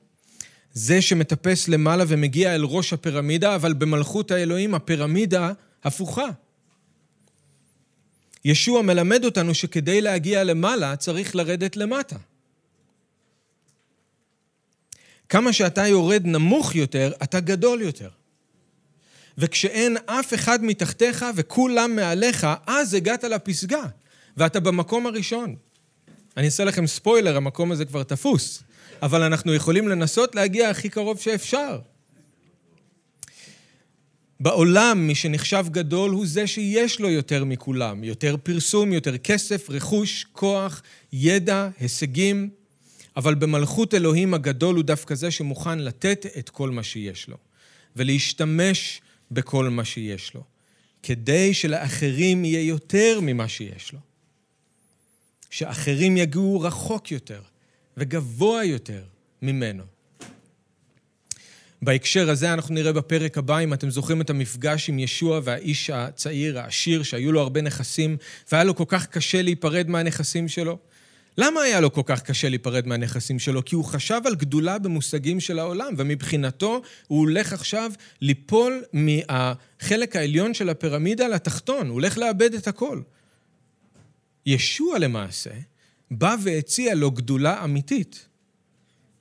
זה 0.73 1.01
שמטפס 1.01 1.67
למעלה 1.67 2.03
ומגיע 2.07 2.55
אל 2.55 2.63
ראש 2.63 2.93
הפירמידה, 2.93 3.55
אבל 3.55 3.73
במלכות 3.73 4.31
האלוהים 4.31 4.75
הפירמידה 4.75 5.51
הפוכה. 5.83 6.27
ישוע 8.45 8.81
מלמד 8.81 9.25
אותנו 9.25 9.53
שכדי 9.53 10.01
להגיע 10.01 10.43
למעלה 10.43 10.95
צריך 10.95 11.35
לרדת 11.35 11.77
למטה. 11.77 12.15
כמה 15.29 15.53
שאתה 15.53 15.87
יורד 15.87 16.21
נמוך 16.25 16.75
יותר, 16.75 17.11
אתה 17.23 17.39
גדול 17.39 17.81
יותר. 17.81 18.09
וכשאין 19.37 19.97
אף 20.05 20.33
אחד 20.33 20.63
מתחתיך 20.63 21.25
וכולם 21.35 21.95
מעליך, 21.95 22.47
אז 22.67 22.93
הגעת 22.93 23.23
לפסגה, 23.23 23.83
ואתה 24.37 24.59
במקום 24.59 25.05
הראשון. 25.07 25.55
אני 26.37 26.45
אעשה 26.45 26.63
לכם 26.63 26.87
ספוילר, 26.87 27.37
המקום 27.37 27.71
הזה 27.71 27.85
כבר 27.85 28.03
תפוס, 28.03 28.63
אבל 29.01 29.23
אנחנו 29.23 29.53
יכולים 29.53 29.87
לנסות 29.87 30.35
להגיע 30.35 30.69
הכי 30.69 30.89
קרוב 30.89 31.19
שאפשר. 31.19 31.79
בעולם 34.39 35.07
מי 35.07 35.15
שנחשב 35.15 35.65
גדול 35.71 36.11
הוא 36.11 36.25
זה 36.27 36.47
שיש 36.47 36.99
לו 36.99 37.09
יותר 37.09 37.45
מכולם, 37.45 38.03
יותר 38.03 38.35
פרסום, 38.43 38.93
יותר 38.93 39.17
כסף, 39.17 39.69
רכוש, 39.69 40.25
כוח, 40.31 40.81
ידע, 41.13 41.69
הישגים, 41.79 42.49
אבל 43.15 43.35
במלכות 43.35 43.93
אלוהים 43.93 44.33
הגדול 44.33 44.75
הוא 44.75 44.83
דווקא 44.83 45.15
זה 45.15 45.31
שמוכן 45.31 45.79
לתת 45.79 46.25
את 46.39 46.49
כל 46.49 46.69
מה 46.69 46.83
שיש 46.83 47.27
לו, 47.27 47.37
ולהשתמש 47.95 49.01
בכל 49.31 49.69
מה 49.69 49.85
שיש 49.85 50.33
לו, 50.33 50.43
כדי 51.03 51.53
שלאחרים 51.53 52.45
יהיה 52.45 52.61
יותר 52.61 53.19
ממה 53.21 53.47
שיש 53.47 53.93
לו. 53.93 53.99
שאחרים 55.49 56.17
יגיעו 56.17 56.61
רחוק 56.61 57.11
יותר 57.11 57.41
וגבוה 57.99 58.63
יותר 58.63 59.01
ממנו. 59.41 59.83
בהקשר 61.81 62.29
הזה 62.29 62.53
אנחנו 62.53 62.75
נראה 62.75 62.93
בפרק 62.93 63.37
הבא, 63.37 63.59
אם 63.59 63.73
אתם 63.73 63.89
זוכרים 63.89 64.21
את 64.21 64.29
המפגש 64.29 64.89
עם 64.89 64.99
ישוע 64.99 65.39
והאיש 65.43 65.89
הצעיר, 65.89 66.59
העשיר, 66.59 67.03
שהיו 67.03 67.31
לו 67.31 67.41
הרבה 67.41 67.61
נכסים, 67.61 68.17
והיה 68.51 68.63
לו 68.63 68.75
כל 68.75 68.83
כך 68.87 69.05
קשה 69.05 69.41
להיפרד 69.41 69.89
מהנכסים 69.89 70.47
שלו. 70.47 70.77
למה 71.37 71.61
היה 71.61 71.79
לו 71.79 71.93
כל 71.93 72.01
כך 72.05 72.21
קשה 72.21 72.49
להיפרד 72.49 72.87
מהנכסים 72.87 73.39
שלו? 73.39 73.65
כי 73.65 73.75
הוא 73.75 73.85
חשב 73.85 74.21
על 74.25 74.35
גדולה 74.35 74.79
במושגים 74.79 75.39
של 75.39 75.59
העולם, 75.59 75.93
ומבחינתו 75.97 76.81
הוא 77.07 77.19
הולך 77.19 77.53
עכשיו 77.53 77.91
ליפול 78.21 78.83
מהחלק 78.93 80.15
העליון 80.15 80.53
של 80.53 80.69
הפירמידה 80.69 81.27
לתחתון, 81.27 81.87
הוא 81.87 81.93
הולך 81.93 82.17
לאבד 82.17 82.53
את 82.53 82.67
הכל. 82.67 83.01
ישוע 84.45 84.99
למעשה 84.99 85.49
בא 86.11 86.35
והציע 86.43 86.95
לו 86.95 87.11
גדולה 87.11 87.63
אמיתית. 87.63 88.25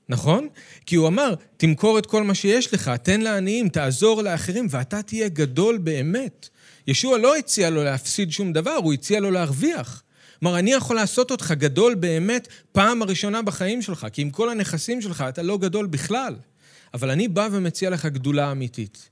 נכון? 0.09 0.49
כי 0.87 0.97
הוא 0.97 1.09
אמר, 1.09 1.35
תמכור 1.57 1.99
את 1.99 2.07
כל 2.07 2.23
מה 2.23 2.35
שיש 2.35 2.75
לך, 2.75 2.91
תן 3.03 3.21
לעניים, 3.21 3.69
תעזור 3.69 4.23
לאחרים, 4.23 4.67
ואתה 4.71 5.03
תהיה 5.03 5.29
גדול 5.29 5.79
באמת. 5.79 6.49
ישוע 6.87 7.19
לא 7.19 7.37
הציע 7.37 7.71
לו 7.71 7.85
להפסיד 7.85 8.33
שום 8.33 8.53
דבר, 8.53 8.75
הוא 8.75 8.93
הציע 8.93 9.21
לו 9.21 9.31
להרוויח. 9.31 10.03
כלומר, 10.41 10.59
אני 10.59 10.73
יכול 10.73 10.97
לעשות 10.97 11.31
אותך 11.31 11.53
גדול 11.57 11.95
באמת 11.95 12.49
פעם 12.73 13.03
הראשונה 13.03 13.43
בחיים 13.43 13.83
שלך, 13.83 14.07
כי 14.13 14.23
עם 14.23 14.31
כל 14.31 14.51
הנכסים 14.51 15.03
שלך 15.03 15.25
אתה 15.29 15.43
לא 15.43 15.59
גדול 15.59 15.87
בכלל. 15.87 16.35
אבל 16.95 17.11
אני 17.11 17.29
בא 17.29 17.49
ומציע 17.53 17.91
לך 17.91 18.07
גדולה 18.07 18.53
אמיתית. 18.53 19.09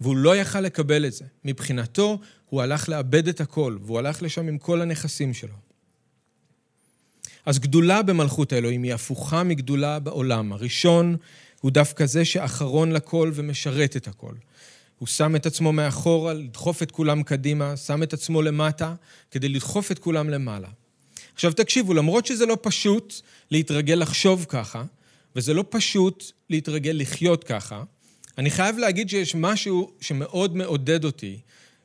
והוא 0.00 0.16
לא 0.16 0.36
יכל 0.36 0.60
לקבל 0.60 1.06
את 1.06 1.12
זה. 1.12 1.24
מבחינתו, 1.44 2.18
הוא 2.48 2.62
הלך 2.62 2.88
לאבד 2.88 3.28
את 3.28 3.40
הכל, 3.40 3.76
והוא 3.82 3.98
הלך 3.98 4.22
לשם 4.22 4.48
עם 4.48 4.58
כל 4.58 4.80
הנכסים 4.80 5.34
שלו. 5.34 5.67
אז 7.48 7.58
גדולה 7.58 8.02
במלכות 8.02 8.52
האלוהים 8.52 8.82
היא 8.82 8.94
הפוכה 8.94 9.42
מגדולה 9.42 9.98
בעולם. 9.98 10.52
הראשון 10.52 11.16
הוא 11.60 11.70
דווקא 11.70 12.06
זה 12.06 12.24
שאחרון 12.24 12.92
לכל 12.92 13.32
ומשרת 13.34 13.96
את 13.96 14.08
הכל. 14.08 14.32
הוא 14.98 15.06
שם 15.06 15.36
את 15.36 15.46
עצמו 15.46 15.72
מאחורה, 15.72 16.34
לדחוף 16.34 16.82
את 16.82 16.90
כולם 16.90 17.22
קדימה, 17.22 17.76
שם 17.76 18.02
את 18.02 18.12
עצמו 18.12 18.42
למטה, 18.42 18.94
כדי 19.30 19.48
לדחוף 19.48 19.92
את 19.92 19.98
כולם 19.98 20.30
למעלה. 20.30 20.68
עכשיו 21.34 21.52
תקשיבו, 21.52 21.94
למרות 21.94 22.26
שזה 22.26 22.46
לא 22.46 22.58
פשוט 22.62 23.14
להתרגל 23.50 23.94
לחשוב 23.94 24.46
ככה, 24.48 24.84
וזה 25.36 25.54
לא 25.54 25.64
פשוט 25.70 26.24
להתרגל 26.50 26.96
לחיות 26.98 27.44
ככה, 27.44 27.82
אני 28.38 28.50
חייב 28.50 28.78
להגיד 28.78 29.08
שיש 29.08 29.34
משהו 29.34 29.90
שמאוד 30.00 30.56
מעודד 30.56 31.04
אותי 31.04 31.38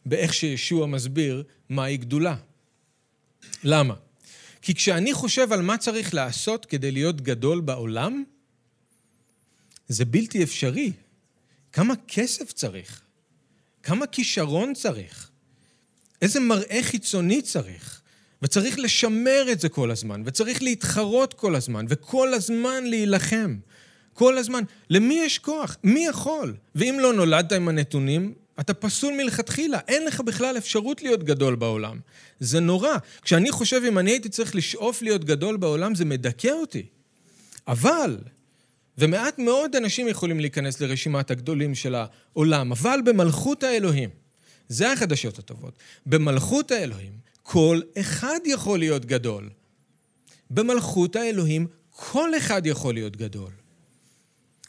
באיך 0.06 0.34
שישוע 0.34 0.88
מסביר 0.88 1.44
מהי 1.70 1.98
גדולה. 1.98 2.36
למה? 3.64 3.94
כי 4.64 4.76
כשאני 4.76 5.14
חושב 5.14 5.54
על 5.54 5.62
מה 5.62 5.78
צריך 5.78 6.14
לעשות 6.14 6.66
כדי 6.66 6.92
להיות 6.92 7.22
גדול 7.22 7.62
בעולם, 7.62 8.24
זה 9.88 10.06
בלתי 10.06 10.44
אפשרי. 10.44 10.92
כמה 11.72 11.94
כסף 12.08 12.52
צריך? 12.52 13.02
כמה 13.84 14.08
כישרון 14.08 14.74
צריך? 14.74 15.30
איזה 16.22 16.40
מראה 16.40 16.80
חיצוני 16.84 17.42
צריך? 17.42 18.02
וצריך 18.42 18.80
לשמר 18.80 19.46
את 19.52 19.60
זה 19.60 19.70
כל 19.70 19.92
הזמן, 19.92 20.24
וצריך 20.26 20.64
להתחרות 20.64 21.34
כל 21.34 21.56
הזמן, 21.56 21.86
וכל 21.90 22.34
הזמן 22.34 22.84
להילחם. 22.84 23.58
כל 24.14 24.38
הזמן. 24.38 24.64
למי 24.90 25.14
יש 25.14 25.40
כוח? 25.40 25.78
מי 25.84 26.06
יכול? 26.06 26.56
ואם 26.76 26.98
לא 27.00 27.14
נולדת 27.14 27.52
עם 27.52 27.68
הנתונים, 27.68 28.34
אתה 28.60 28.74
פסול 28.74 29.14
מלכתחילה, 29.14 29.80
אין 29.88 30.06
לך 30.06 30.22
בכלל 30.22 30.58
אפשרות 30.58 31.02
להיות 31.02 31.24
גדול 31.24 31.56
בעולם. 31.56 32.00
זה 32.40 32.60
נורא. 32.60 32.98
כשאני 33.22 33.52
חושב 33.52 33.82
אם 33.88 34.00
אני 34.00 34.12
הייתי 34.12 34.30
צריך 34.30 34.56
לשאוף 34.56 35.02
להיות 35.02 35.26
גדול 35.26 35.58
בעולם, 35.58 35.96
זה 35.96 36.06
מדכא 36.06 36.52
אותי. 36.52 36.86
אבל, 37.68 38.18
ומעט 38.98 39.40
מאוד 39.40 39.76
אנשים 39.76 40.08
יכולים 40.08 40.40
להיכנס 40.40 40.82
לרשימת 40.82 41.32
הגדולים 41.32 41.76
של 41.76 41.96
העולם, 41.96 42.72
אבל 42.72 43.00
במלכות 43.06 43.64
האלוהים, 43.64 44.10
זה 44.68 44.92
החדשות 44.92 45.40
הטובות, 45.40 45.74
במלכות 46.06 46.72
האלוהים, 46.72 47.14
כל 47.44 47.82
אחד 48.00 48.40
יכול 48.46 48.80
להיות 48.80 49.06
גדול. 49.06 49.50
במלכות 50.50 51.16
האלוהים, 51.16 51.68
כל 51.90 52.38
אחד 52.38 52.66
יכול 52.66 52.94
להיות 52.94 53.18
גדול. 53.18 53.52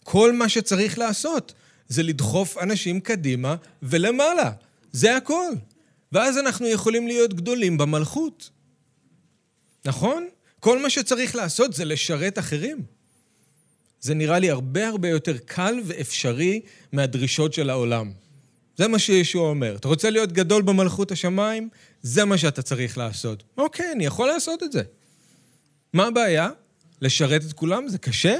כל 0.02 0.32
מה 0.32 0.48
שצריך 0.48 0.98
לעשות 0.98 1.52
זה 1.88 2.02
לדחוף 2.02 2.58
אנשים 2.58 3.00
קדימה 3.00 3.56
ולמעלה. 3.82 4.50
זה 4.92 5.16
הכל. 5.16 5.52
ואז 6.12 6.38
אנחנו 6.38 6.66
יכולים 6.66 7.06
להיות 7.06 7.34
גדולים 7.34 7.78
במלכות. 7.78 8.50
נכון? 9.84 10.28
כל 10.60 10.82
מה 10.82 10.90
שצריך 10.90 11.36
לעשות 11.36 11.74
זה 11.74 11.84
לשרת 11.84 12.38
אחרים. 12.38 12.82
זה 14.00 14.14
נראה 14.14 14.38
לי 14.38 14.50
הרבה 14.50 14.88
הרבה 14.88 15.08
יותר 15.08 15.38
קל 15.38 15.80
ואפשרי 15.84 16.60
מהדרישות 16.92 17.54
של 17.54 17.70
העולם. 17.70 18.12
זה 18.76 18.88
מה 18.88 18.98
שישוע 18.98 19.48
אומר. 19.48 19.76
אתה 19.76 19.88
רוצה 19.88 20.10
להיות 20.10 20.32
גדול 20.32 20.62
במלכות 20.62 21.12
השמיים? 21.12 21.68
זה 22.02 22.24
מה 22.24 22.38
שאתה 22.38 22.62
צריך 22.62 22.98
לעשות. 22.98 23.42
אוקיי, 23.58 23.92
אני 23.92 24.06
יכול 24.06 24.28
לעשות 24.28 24.62
את 24.62 24.72
זה. 24.72 24.82
מה 25.92 26.06
הבעיה? 26.06 26.50
לשרת 27.00 27.42
את 27.44 27.52
כולם 27.52 27.88
זה 27.88 27.98
קשה? 27.98 28.36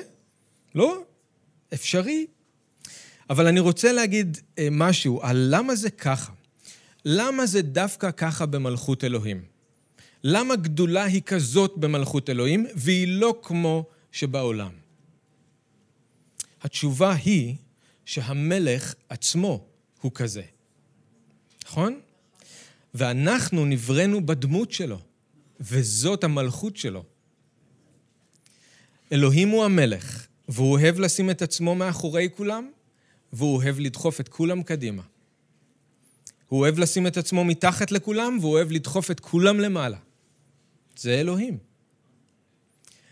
לא, 0.74 1.02
אפשרי. 1.74 2.26
אבל 3.30 3.46
אני 3.46 3.60
רוצה 3.60 3.92
להגיד 3.92 4.38
אה, 4.58 4.68
משהו 4.70 5.22
על 5.22 5.46
למה 5.50 5.74
זה 5.74 5.90
ככה. 5.90 6.32
למה 7.04 7.46
זה 7.46 7.62
דווקא 7.62 8.10
ככה 8.10 8.46
במלכות 8.46 9.04
אלוהים? 9.04 9.44
למה 10.24 10.56
גדולה 10.56 11.04
היא 11.04 11.22
כזאת 11.22 11.72
במלכות 11.76 12.30
אלוהים 12.30 12.66
והיא 12.74 13.08
לא 13.08 13.34
כמו 13.42 13.84
שבעולם? 14.12 14.72
התשובה 16.62 17.14
היא 17.14 17.56
שהמלך 18.04 18.94
עצמו 19.08 19.66
הוא 20.00 20.12
כזה. 20.14 20.42
נכון? 21.64 22.00
ואנחנו 22.94 23.64
נבראנו 23.64 24.26
בדמות 24.26 24.72
שלו, 24.72 24.98
וזאת 25.60 26.24
המלכות 26.24 26.76
שלו. 26.76 27.04
אלוהים 29.12 29.48
הוא 29.48 29.64
המלך, 29.64 30.26
והוא 30.48 30.72
אוהב 30.72 30.98
לשים 30.98 31.30
את 31.30 31.42
עצמו 31.42 31.74
מאחורי 31.74 32.28
כולם, 32.36 32.70
והוא 33.34 33.56
אוהב 33.56 33.80
לדחוף 33.80 34.20
את 34.20 34.28
כולם 34.28 34.62
קדימה. 34.62 35.02
הוא 36.48 36.60
אוהב 36.60 36.78
לשים 36.78 37.06
את 37.06 37.16
עצמו 37.16 37.44
מתחת 37.44 37.92
לכולם, 37.92 38.38
והוא 38.40 38.52
אוהב 38.52 38.72
לדחוף 38.72 39.10
את 39.10 39.20
כולם 39.20 39.60
למעלה. 39.60 39.96
זה 40.96 41.20
אלוהים. 41.20 41.58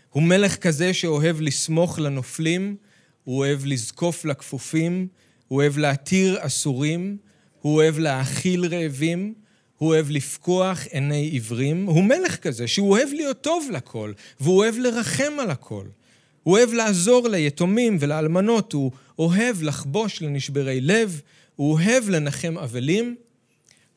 הוא 0.09 0.23
מלך 0.23 0.55
כזה 0.55 0.93
שאוהב 0.93 1.41
לסמוך 1.41 1.99
לנופלים, 1.99 2.75
הוא 3.23 3.37
אוהב 3.37 3.65
לזקוף 3.65 4.25
לכפופים, 4.25 5.07
הוא 5.47 5.61
אוהב 5.61 5.77
להתיר 5.77 6.37
אסורים, 6.39 7.17
הוא 7.61 7.75
אוהב 7.75 7.99
להאכיל 7.99 8.65
רעבים, 8.65 9.33
הוא 9.77 9.89
אוהב 9.89 10.09
לפקוח 10.09 10.85
עיני 10.85 11.21
עיוורים, 11.21 11.85
הוא 11.85 12.03
מלך 12.03 12.35
כזה, 12.35 12.67
שהוא 12.67 12.89
אוהב 12.89 13.09
להיות 13.13 13.41
טוב 13.41 13.69
לכל, 13.71 14.13
והוא 14.39 14.57
אוהב 14.57 14.75
לרחם 14.77 15.33
על 15.39 15.51
הכל. 15.51 15.85
הוא 16.43 16.57
אוהב 16.57 16.73
לעזור 16.73 17.27
ליתומים 17.27 17.97
ולאלמנות, 17.99 18.73
הוא 18.73 18.91
אוהב 19.19 19.61
לחבוש 19.61 20.21
לנשברי 20.21 20.81
לב, 20.81 21.21
הוא 21.55 21.71
אוהב 21.73 22.09
לנחם 22.09 22.57
אבלים, 22.57 23.15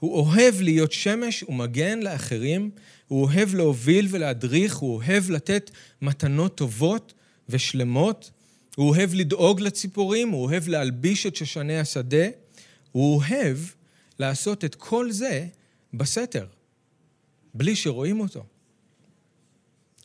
הוא 0.00 0.14
אוהב 0.14 0.60
להיות 0.60 0.92
שמש 0.92 1.42
ומגן 1.42 2.00
לאחרים, 2.00 2.70
הוא 3.08 3.24
אוהב 3.24 3.54
להוביל 3.54 4.08
ולהדריך, 4.10 4.76
הוא 4.76 4.94
אוהב 4.94 5.30
לתת 5.30 5.70
מתנות 6.02 6.54
טובות 6.54 7.14
ושלמות, 7.48 8.30
הוא 8.76 8.88
אוהב 8.88 9.14
לדאוג 9.14 9.60
לציפורים, 9.60 10.28
הוא 10.30 10.44
אוהב 10.44 10.68
להלביש 10.68 11.26
את 11.26 11.36
שושני 11.36 11.78
השדה, 11.78 12.26
הוא 12.92 13.16
אוהב 13.16 13.58
לעשות 14.18 14.64
את 14.64 14.74
כל 14.74 15.10
זה 15.10 15.46
בסתר, 15.94 16.46
בלי 17.54 17.76
שרואים 17.76 18.20
אותו. 18.20 18.44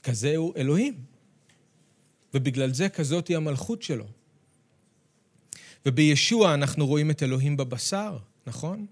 כזה 0.04 0.36
הוא 0.36 0.54
אלוהים. 0.58 1.11
ובגלל 2.34 2.74
זה 2.74 2.90
כזאת 2.90 3.28
היא 3.28 3.38
המלכות 3.38 3.82
שלו. 3.84 4.06
ובישוע 5.86 6.54
אנחנו 6.54 6.88
רואים 6.88 7.12
את 7.12 7.24
אלוהים 7.24 7.58
בבשר, 7.58 8.18
נכון? 8.48 8.86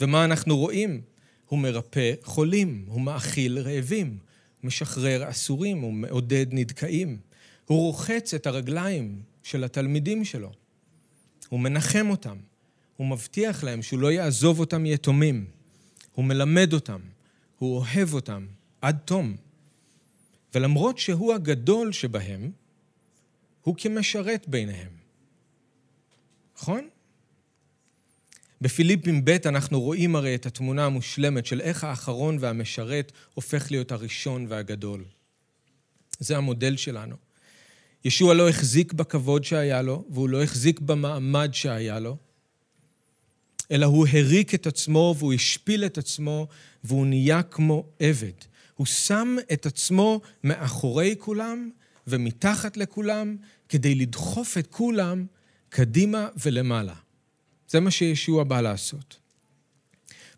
ומה 0.00 0.24
אנחנו 0.24 0.56
רואים? 0.56 1.00
הוא 1.46 1.58
מרפא 1.58 2.14
חולים, 2.22 2.84
הוא 2.88 3.00
מאכיל 3.00 3.58
רעבים, 3.58 4.18
משחרר 4.64 5.30
אסורים, 5.30 5.80
הוא 5.80 5.92
מעודד 5.92 6.46
נדכאים. 6.50 7.18
הוא 7.66 7.78
רוחץ 7.78 8.34
את 8.34 8.46
הרגליים 8.46 9.22
של 9.42 9.64
התלמידים 9.64 10.24
שלו. 10.24 10.52
הוא 11.48 11.60
מנחם 11.60 12.06
אותם. 12.10 12.36
הוא 12.96 13.06
מבטיח 13.06 13.64
להם 13.64 13.82
שהוא 13.82 14.00
לא 14.00 14.12
יעזוב 14.12 14.60
אותם 14.60 14.86
יתומים. 14.86 15.44
הוא 16.12 16.24
מלמד 16.24 16.72
אותם. 16.72 17.00
הוא 17.58 17.76
אוהב 17.76 18.14
אותם 18.14 18.46
עד 18.80 18.98
תום. 19.04 19.36
ולמרות 20.56 20.98
שהוא 20.98 21.34
הגדול 21.34 21.92
שבהם, 21.92 22.50
הוא 23.62 23.74
כמשרת 23.78 24.48
ביניהם. 24.48 24.92
נכון? 26.56 26.88
בפיליפים 28.60 29.24
ב' 29.24 29.30
אנחנו 29.46 29.80
רואים 29.80 30.16
הרי 30.16 30.34
את 30.34 30.46
התמונה 30.46 30.86
המושלמת 30.86 31.46
של 31.46 31.60
איך 31.60 31.84
האחרון 31.84 32.36
והמשרת 32.40 33.12
הופך 33.34 33.70
להיות 33.70 33.92
הראשון 33.92 34.46
והגדול. 34.48 35.04
זה 36.18 36.36
המודל 36.36 36.76
שלנו. 36.76 37.16
ישוע 38.04 38.34
לא 38.34 38.48
החזיק 38.48 38.92
בכבוד 38.92 39.44
שהיה 39.44 39.82
לו, 39.82 40.04
והוא 40.10 40.28
לא 40.28 40.42
החזיק 40.42 40.80
במעמד 40.80 41.50
שהיה 41.52 41.98
לו, 41.98 42.16
אלא 43.70 43.86
הוא 43.86 44.06
הריק 44.12 44.54
את 44.54 44.66
עצמו 44.66 45.14
והוא 45.18 45.34
השפיל 45.34 45.84
את 45.84 45.98
עצמו 45.98 46.48
והוא 46.84 47.06
נהיה 47.06 47.42
כמו 47.42 47.86
עבד. 48.00 48.55
הוא 48.76 48.86
שם 48.86 49.36
את 49.52 49.66
עצמו 49.66 50.20
מאחורי 50.44 51.14
כולם 51.18 51.70
ומתחת 52.06 52.76
לכולם 52.76 53.36
כדי 53.68 53.94
לדחוף 53.94 54.58
את 54.58 54.66
כולם 54.66 55.26
קדימה 55.68 56.28
ולמעלה. 56.42 56.94
זה 57.68 57.80
מה 57.80 57.90
שישוע 57.90 58.44
בא 58.44 58.60
לעשות. 58.60 59.16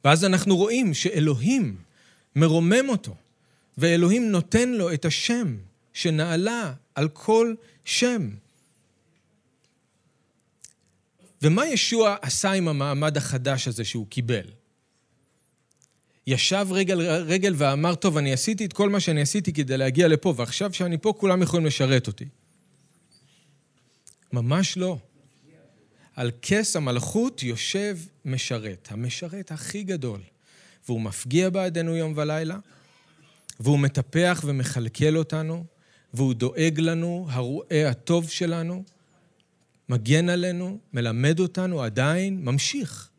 ואז 0.04 0.24
אנחנו 0.24 0.56
רואים 0.56 0.94
שאלוהים 0.94 1.76
מרומם 2.36 2.88
אותו, 2.88 3.16
ואלוהים 3.78 4.30
נותן 4.30 4.68
לו 4.68 4.92
את 4.92 5.04
השם 5.04 5.56
שנעלה 5.92 6.74
על 6.94 7.08
כל 7.08 7.54
שם. 7.84 8.30
ומה 11.42 11.66
ישוע 11.66 12.16
עשה 12.22 12.52
עם 12.52 12.68
המעמד 12.68 13.16
החדש 13.16 13.68
הזה 13.68 13.84
שהוא 13.84 14.06
קיבל? 14.06 14.57
ישב 16.30 16.66
רגל 16.70 17.00
רגל 17.02 17.54
ואמר, 17.56 17.94
טוב, 17.94 18.16
אני 18.16 18.32
עשיתי 18.32 18.64
את 18.64 18.72
כל 18.72 18.88
מה 18.88 19.00
שאני 19.00 19.20
עשיתי 19.20 19.52
כדי 19.52 19.76
להגיע 19.76 20.08
לפה, 20.08 20.34
ועכשיו 20.36 20.72
שאני 20.72 20.98
פה 20.98 21.12
כולם 21.16 21.42
יכולים 21.42 21.66
לשרת 21.66 22.06
אותי. 22.06 22.24
ממש 24.32 24.76
לא. 24.76 24.98
על 26.16 26.30
כס 26.42 26.76
המלכות 26.76 27.42
יושב 27.42 27.98
משרת, 28.24 28.88
המשרת 28.90 29.52
הכי 29.52 29.82
גדול, 29.82 30.20
והוא 30.86 31.00
מפגיע 31.00 31.50
בעדנו 31.50 31.96
יום 31.96 32.12
ולילה, 32.16 32.58
והוא 33.60 33.78
מטפח 33.78 34.42
ומכלכל 34.46 35.16
אותנו, 35.16 35.64
והוא 36.14 36.34
דואג 36.34 36.80
לנו, 36.80 37.26
הרועה 37.30 37.88
הטוב 37.88 38.28
שלנו, 38.28 38.84
מגן 39.88 40.28
עלינו, 40.28 40.78
מלמד 40.92 41.40
אותנו 41.40 41.82
עדיין, 41.82 42.44
ממשיך. 42.44 43.10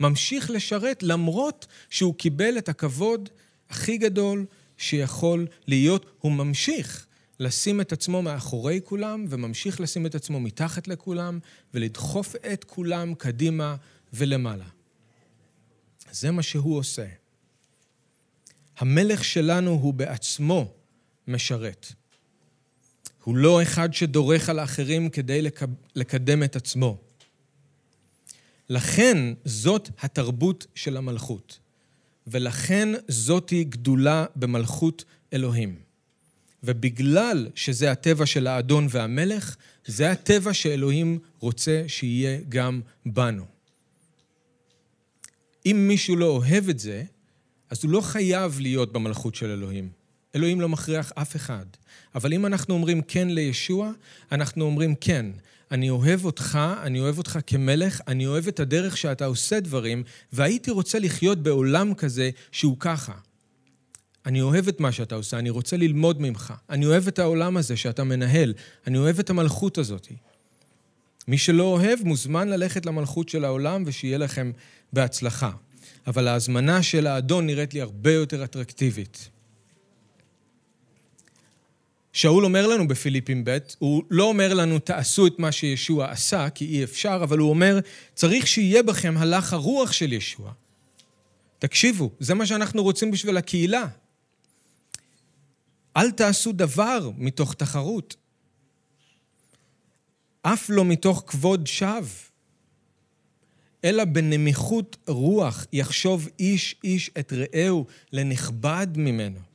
ממשיך 0.00 0.50
לשרת 0.50 1.02
למרות 1.02 1.66
שהוא 1.90 2.14
קיבל 2.14 2.58
את 2.58 2.68
הכבוד 2.68 3.28
הכי 3.70 3.98
גדול 3.98 4.46
שיכול 4.78 5.46
להיות, 5.66 6.06
הוא 6.18 6.32
ממשיך 6.32 7.06
לשים 7.40 7.80
את 7.80 7.92
עצמו 7.92 8.22
מאחורי 8.22 8.80
כולם 8.84 9.26
וממשיך 9.28 9.80
לשים 9.80 10.06
את 10.06 10.14
עצמו 10.14 10.40
מתחת 10.40 10.88
לכולם 10.88 11.38
ולדחוף 11.74 12.36
את 12.36 12.64
כולם 12.64 13.14
קדימה 13.14 13.76
ולמעלה. 14.12 14.64
זה 16.12 16.30
מה 16.30 16.42
שהוא 16.42 16.78
עושה. 16.78 17.06
המלך 18.78 19.24
שלנו 19.24 19.70
הוא 19.70 19.94
בעצמו 19.94 20.72
משרת. 21.28 21.92
הוא 23.24 23.36
לא 23.36 23.62
אחד 23.62 23.94
שדורך 23.94 24.48
על 24.48 24.58
האחרים 24.58 25.10
כדי 25.10 25.42
לקדם 25.94 26.42
את 26.42 26.56
עצמו. 26.56 27.03
לכן 28.68 29.34
זאת 29.44 29.88
התרבות 30.00 30.66
של 30.74 30.96
המלכות, 30.96 31.58
ולכן 32.26 32.88
זאתי 33.08 33.64
גדולה 33.64 34.24
במלכות 34.36 35.04
אלוהים. 35.32 35.84
ובגלל 36.64 37.48
שזה 37.54 37.90
הטבע 37.90 38.26
של 38.26 38.46
האדון 38.46 38.86
והמלך, 38.90 39.56
זה 39.86 40.10
הטבע 40.10 40.54
שאלוהים 40.54 41.18
רוצה 41.40 41.84
שיהיה 41.86 42.40
גם 42.48 42.80
בנו. 43.06 43.44
אם 45.66 45.84
מישהו 45.88 46.16
לא 46.16 46.26
אוהב 46.26 46.68
את 46.68 46.78
זה, 46.78 47.04
אז 47.70 47.84
הוא 47.84 47.90
לא 47.90 48.00
חייב 48.00 48.60
להיות 48.60 48.92
במלכות 48.92 49.34
של 49.34 49.50
אלוהים. 49.50 49.88
אלוהים 50.34 50.60
לא 50.60 50.68
מכריח 50.68 51.12
אף 51.14 51.36
אחד. 51.36 51.66
אבל 52.14 52.32
אם 52.32 52.46
אנחנו 52.46 52.74
אומרים 52.74 53.02
כן 53.02 53.28
לישוע, 53.28 53.92
אנחנו 54.32 54.64
אומרים 54.64 54.94
כן. 54.94 55.26
אני 55.74 55.90
אוהב 55.90 56.24
אותך, 56.24 56.58
אני 56.82 57.00
אוהב 57.00 57.18
אותך 57.18 57.38
כמלך, 57.46 58.00
אני 58.08 58.26
אוהב 58.26 58.48
את 58.48 58.60
הדרך 58.60 58.96
שאתה 58.96 59.26
עושה 59.26 59.60
דברים, 59.60 60.02
והייתי 60.32 60.70
רוצה 60.70 60.98
לחיות 60.98 61.42
בעולם 61.42 61.94
כזה 61.94 62.30
שהוא 62.52 62.76
ככה. 62.80 63.12
אני 64.26 64.42
אוהב 64.42 64.68
את 64.68 64.80
מה 64.80 64.92
שאתה 64.92 65.14
עושה, 65.14 65.38
אני 65.38 65.50
רוצה 65.50 65.76
ללמוד 65.76 66.20
ממך. 66.20 66.54
אני 66.70 66.86
אוהב 66.86 67.08
את 67.08 67.18
העולם 67.18 67.56
הזה 67.56 67.76
שאתה 67.76 68.04
מנהל, 68.04 68.54
אני 68.86 68.98
אוהב 68.98 69.18
את 69.18 69.30
המלכות 69.30 69.78
הזאת. 69.78 70.08
מי 71.28 71.38
שלא 71.38 71.62
אוהב 71.62 71.98
מוזמן 72.04 72.48
ללכת 72.48 72.86
למלכות 72.86 73.28
של 73.28 73.44
העולם 73.44 73.82
ושיהיה 73.86 74.18
לכם 74.18 74.52
בהצלחה. 74.92 75.50
אבל 76.06 76.28
ההזמנה 76.28 76.82
של 76.82 77.06
האדון 77.06 77.46
נראית 77.46 77.74
לי 77.74 77.80
הרבה 77.80 78.12
יותר 78.12 78.44
אטרקטיבית. 78.44 79.28
שאול 82.14 82.44
אומר 82.44 82.66
לנו 82.66 82.88
בפיליפים 82.88 83.44
ב', 83.44 83.58
הוא 83.78 84.02
לא 84.10 84.24
אומר 84.24 84.54
לנו 84.54 84.78
תעשו 84.78 85.26
את 85.26 85.38
מה 85.38 85.52
שישוע 85.52 86.10
עשה, 86.10 86.50
כי 86.50 86.64
אי 86.66 86.84
אפשר, 86.84 87.20
אבל 87.22 87.38
הוא 87.38 87.50
אומר, 87.50 87.78
צריך 88.14 88.46
שיהיה 88.46 88.82
בכם 88.82 89.14
הלך 89.16 89.52
הרוח 89.52 89.92
של 89.92 90.12
ישוע. 90.12 90.52
תקשיבו, 91.58 92.10
זה 92.20 92.34
מה 92.34 92.46
שאנחנו 92.46 92.82
רוצים 92.82 93.10
בשביל 93.10 93.36
הקהילה. 93.36 93.86
אל 95.96 96.10
תעשו 96.10 96.52
דבר 96.52 97.10
מתוך 97.16 97.54
תחרות, 97.54 98.16
אף 100.42 100.70
לא 100.70 100.84
מתוך 100.84 101.24
כבוד 101.26 101.66
שווא, 101.66 102.08
אלא 103.84 104.04
בנמיכות 104.04 104.96
רוח 105.06 105.66
יחשוב 105.72 106.28
איש 106.38 106.76
איש 106.84 107.10
את 107.18 107.32
רעהו 107.32 107.86
לנכבד 108.12 108.86
ממנו. 108.96 109.53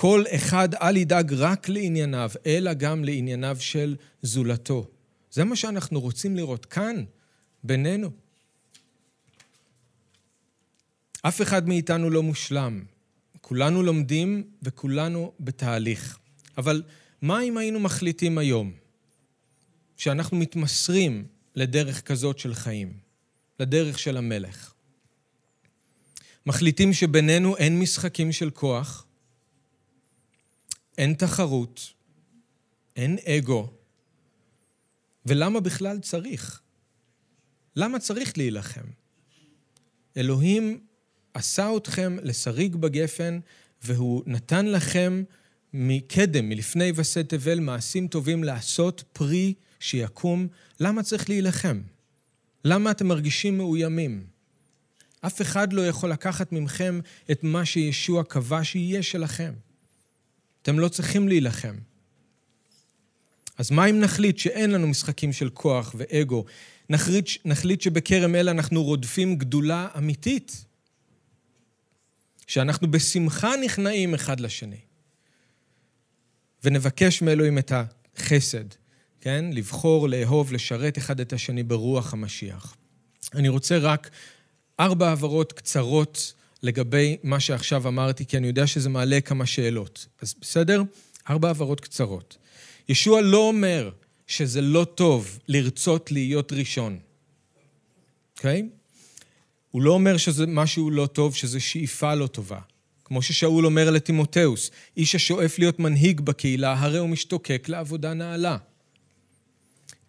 כל 0.00 0.24
אחד 0.34 0.74
אל 0.74 0.96
ידאג 0.96 1.32
רק 1.32 1.68
לענייניו, 1.68 2.30
אלא 2.46 2.74
גם 2.74 3.04
לענייניו 3.04 3.56
של 3.60 3.96
זולתו. 4.22 4.86
זה 5.30 5.44
מה 5.44 5.56
שאנחנו 5.56 6.00
רוצים 6.00 6.36
לראות 6.36 6.66
כאן, 6.66 7.04
בינינו. 7.64 8.10
אף 11.22 11.42
אחד 11.42 11.68
מאיתנו 11.68 12.10
לא 12.10 12.22
מושלם. 12.22 12.84
כולנו 13.40 13.82
לומדים 13.82 14.44
וכולנו 14.62 15.32
בתהליך. 15.40 16.18
אבל 16.58 16.82
מה 17.22 17.42
אם 17.42 17.58
היינו 17.58 17.80
מחליטים 17.80 18.38
היום 18.38 18.72
שאנחנו 19.96 20.36
מתמסרים 20.36 21.26
לדרך 21.54 22.02
כזאת 22.02 22.38
של 22.38 22.54
חיים, 22.54 22.92
לדרך 23.60 23.98
של 23.98 24.16
המלך? 24.16 24.72
מחליטים 26.46 26.92
שבינינו 26.92 27.56
אין 27.56 27.80
משחקים 27.80 28.32
של 28.32 28.50
כוח, 28.50 29.04
אין 30.98 31.14
תחרות, 31.14 31.92
אין 32.96 33.18
אגו, 33.26 33.72
ולמה 35.26 35.60
בכלל 35.60 35.98
צריך? 35.98 36.60
למה 37.76 37.98
צריך 37.98 38.38
להילחם? 38.38 38.84
אלוהים 40.16 40.80
עשה 41.34 41.76
אתכם 41.76 42.16
לשריג 42.22 42.76
בגפן, 42.76 43.38
והוא 43.82 44.22
נתן 44.26 44.66
לכם 44.66 45.22
מקדם, 45.72 46.48
מלפני 46.48 46.92
ושא 46.94 47.22
תבל, 47.22 47.60
מעשים 47.60 48.08
טובים 48.08 48.44
לעשות 48.44 49.04
פרי 49.12 49.54
שיקום. 49.80 50.48
למה 50.80 51.02
צריך 51.02 51.28
להילחם? 51.28 51.80
למה 52.64 52.90
אתם 52.90 53.06
מרגישים 53.06 53.56
מאוימים? 53.56 54.26
אף 55.20 55.42
אחד 55.42 55.72
לא 55.72 55.86
יכול 55.86 56.10
לקחת 56.10 56.52
מכם 56.52 57.00
את 57.30 57.44
מה 57.44 57.64
שישוע 57.64 58.24
קבע 58.24 58.64
שיהיה 58.64 59.02
שלכם. 59.02 59.54
אתם 60.68 60.78
לא 60.78 60.88
צריכים 60.88 61.28
להילחם. 61.28 61.76
אז 63.58 63.70
מה 63.70 63.86
אם 63.86 64.00
נחליט 64.00 64.38
שאין 64.38 64.70
לנו 64.70 64.86
משחקים 64.86 65.32
של 65.32 65.50
כוח 65.50 65.94
ואגו? 65.98 66.44
נחליט, 66.90 67.28
נחליט 67.44 67.80
שבכרם 67.80 68.34
אל 68.34 68.48
אנחנו 68.48 68.84
רודפים 68.84 69.36
גדולה 69.36 69.88
אמיתית. 69.98 70.64
שאנחנו 72.46 72.90
בשמחה 72.90 73.50
נכנעים 73.64 74.14
אחד 74.14 74.40
לשני. 74.40 74.80
ונבקש 76.64 77.22
מאלוהים 77.22 77.58
את 77.58 77.72
החסד, 78.16 78.64
כן? 79.20 79.44
לבחור, 79.52 80.08
לאהוב, 80.08 80.52
לשרת 80.52 80.98
אחד 80.98 81.20
את 81.20 81.32
השני 81.32 81.62
ברוח 81.62 82.12
המשיח. 82.12 82.76
אני 83.34 83.48
רוצה 83.48 83.78
רק 83.78 84.10
ארבע 84.80 85.10
הבהרות 85.10 85.52
קצרות 85.52 86.34
לגבי 86.62 87.16
מה 87.22 87.40
שעכשיו 87.40 87.88
אמרתי, 87.88 88.26
כי 88.26 88.36
אני 88.36 88.46
יודע 88.46 88.66
שזה 88.66 88.88
מעלה 88.88 89.20
כמה 89.20 89.46
שאלות. 89.46 90.06
אז 90.22 90.34
בסדר? 90.40 90.82
ארבע 91.30 91.50
הבהרות 91.50 91.80
קצרות. 91.80 92.36
ישוע 92.88 93.20
לא 93.20 93.38
אומר 93.38 93.90
שזה 94.26 94.60
לא 94.60 94.86
טוב 94.94 95.38
לרצות 95.48 96.12
להיות 96.12 96.52
ראשון, 96.52 96.98
אוקיי? 98.36 98.62
Okay? 98.66 98.78
הוא 99.70 99.82
לא 99.82 99.90
אומר 99.92 100.16
שזה 100.16 100.46
משהו 100.46 100.90
לא 100.90 101.06
טוב, 101.06 101.34
שזה 101.34 101.60
שאיפה 101.60 102.14
לא 102.14 102.26
טובה. 102.26 102.60
כמו 103.04 103.22
ששאול 103.22 103.66
אומר 103.66 103.90
לטימותאוס, 103.90 104.70
איש 104.96 105.14
השואף 105.14 105.58
להיות 105.58 105.78
מנהיג 105.78 106.20
בקהילה, 106.20 106.72
הרי 106.78 106.98
הוא 106.98 107.08
משתוקק 107.08 107.68
לעבודה 107.68 108.14
נעלה. 108.14 108.56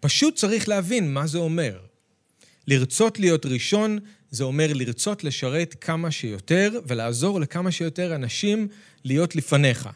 פשוט 0.00 0.34
צריך 0.34 0.68
להבין 0.68 1.14
מה 1.14 1.26
זה 1.26 1.38
אומר. 1.38 1.78
לרצות 2.66 3.18
להיות 3.18 3.46
ראשון, 3.46 3.98
זה 4.30 4.44
אומר 4.44 4.72
לרצות 4.72 5.24
לשרת 5.24 5.74
כמה 5.80 6.10
שיותר 6.10 6.80
ולעזור 6.86 7.40
לכמה 7.40 7.70
שיותר 7.70 8.14
אנשים 8.14 8.68
להיות 9.04 9.36
לפניך. 9.36 9.88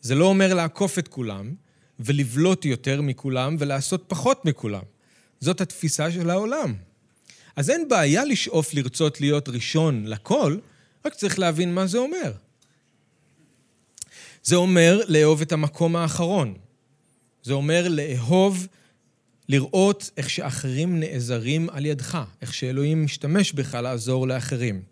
זה 0.00 0.14
לא 0.14 0.24
אומר 0.24 0.54
לעקוף 0.54 0.98
את 0.98 1.08
כולם 1.08 1.54
ולבלוט 2.00 2.64
יותר 2.64 3.02
מכולם 3.02 3.56
ולעשות 3.58 4.04
פחות 4.06 4.44
מכולם. 4.44 4.82
זאת 5.40 5.60
התפיסה 5.60 6.12
של 6.12 6.30
העולם. 6.30 6.74
אז 7.56 7.70
אין 7.70 7.88
בעיה 7.88 8.24
לשאוף 8.24 8.74
לרצות 8.74 9.20
להיות 9.20 9.48
ראשון 9.48 10.06
לכל, 10.06 10.56
רק 11.04 11.14
צריך 11.14 11.38
להבין 11.38 11.74
מה 11.74 11.86
זה 11.86 11.98
אומר. 11.98 12.32
זה 14.42 14.56
אומר 14.56 15.00
לאהוב 15.08 15.40
את 15.40 15.52
המקום 15.52 15.96
האחרון. 15.96 16.54
זה 17.42 17.52
אומר 17.52 17.88
לאהוב, 17.88 18.66
לראות 19.48 20.10
איך 20.16 20.30
שאחרים 20.30 21.00
נעזרים 21.00 21.70
על 21.70 21.86
ידך, 21.86 22.18
איך 22.42 22.54
שאלוהים 22.54 23.04
משתמש 23.04 23.52
בך 23.52 23.74
לעזור 23.74 24.28
לאחרים. 24.28 24.82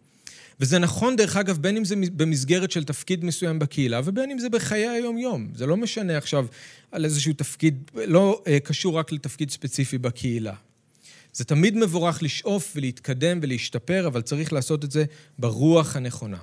וזה 0.60 0.78
נכון, 0.78 1.16
דרך 1.16 1.36
אגב, 1.36 1.58
בין 1.58 1.76
אם 1.76 1.84
זה 1.84 1.94
במסגרת 2.16 2.70
של 2.70 2.84
תפקיד 2.84 3.24
מסוים 3.24 3.58
בקהילה, 3.58 4.00
ובין 4.04 4.30
אם 4.30 4.38
זה 4.38 4.48
בחיי 4.48 4.88
היום-יום. 4.88 5.48
זה 5.54 5.66
לא 5.66 5.76
משנה 5.76 6.18
עכשיו 6.18 6.46
על 6.92 7.04
איזשהו 7.04 7.32
תפקיד, 7.32 7.90
לא 7.94 8.42
אה, 8.46 8.60
קשור 8.60 8.98
רק 8.98 9.12
לתפקיד 9.12 9.50
ספציפי 9.50 9.98
בקהילה. 9.98 10.54
זה 11.32 11.44
תמיד 11.44 11.76
מבורך 11.76 12.22
לשאוף 12.22 12.72
ולהתקדם 12.76 13.38
ולהשתפר, 13.42 14.06
אבל 14.06 14.22
צריך 14.22 14.52
לעשות 14.52 14.84
את 14.84 14.90
זה 14.90 15.04
ברוח 15.38 15.96
הנכונה. 15.96 16.38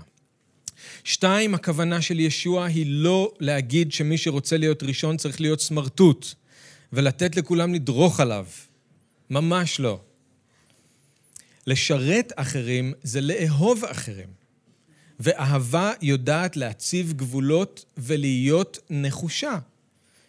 שתיים, 1.03 1.55
הכוונה 1.55 2.01
של 2.01 2.19
ישוע 2.19 2.65
היא 2.65 2.85
לא 2.87 3.31
להגיד 3.39 3.91
שמי 3.91 4.17
שרוצה 4.17 4.57
להיות 4.57 4.83
ראשון 4.83 5.17
צריך 5.17 5.41
להיות 5.41 5.61
סמרטוט 5.61 6.33
ולתת 6.93 7.35
לכולם 7.35 7.73
לדרוך 7.73 8.19
עליו. 8.19 8.45
ממש 9.29 9.79
לא. 9.79 10.01
לשרת 11.67 12.31
אחרים 12.35 12.93
זה 13.03 13.21
לאהוב 13.21 13.85
אחרים. 13.85 14.29
ואהבה 15.19 15.91
יודעת 16.01 16.57
להציב 16.57 17.13
גבולות 17.13 17.85
ולהיות 17.97 18.79
נחושה. 18.89 19.59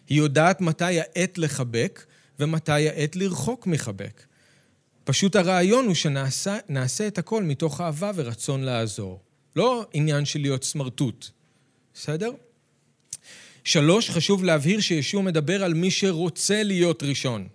היא 0.09 0.17
יודעת 0.17 0.61
מתי 0.61 0.99
העת 0.99 1.37
לחבק 1.37 2.05
ומתי 2.39 2.89
העת 2.89 3.15
לרחוק 3.15 3.67
מחבק. 3.67 4.23
פשוט 5.03 5.35
הרעיון 5.35 5.85
הוא 5.85 5.95
שנעשה 5.95 7.07
את 7.07 7.17
הכל 7.17 7.43
מתוך 7.43 7.81
אהבה 7.81 8.11
ורצון 8.15 8.63
לעזור. 8.63 9.19
לא 9.55 9.85
עניין 9.93 10.25
של 10.25 10.41
להיות 10.41 10.63
סמרטוט, 10.63 11.27
בסדר? 11.93 12.31
שלוש, 13.65 14.09
חשוב 14.09 14.43
להבהיר 14.43 14.79
שישוע 14.79 15.21
מדבר 15.21 15.63
על 15.63 15.73
מי 15.73 15.91
שרוצה 15.91 16.63
להיות 16.63 17.03
ראשון. 17.03 17.47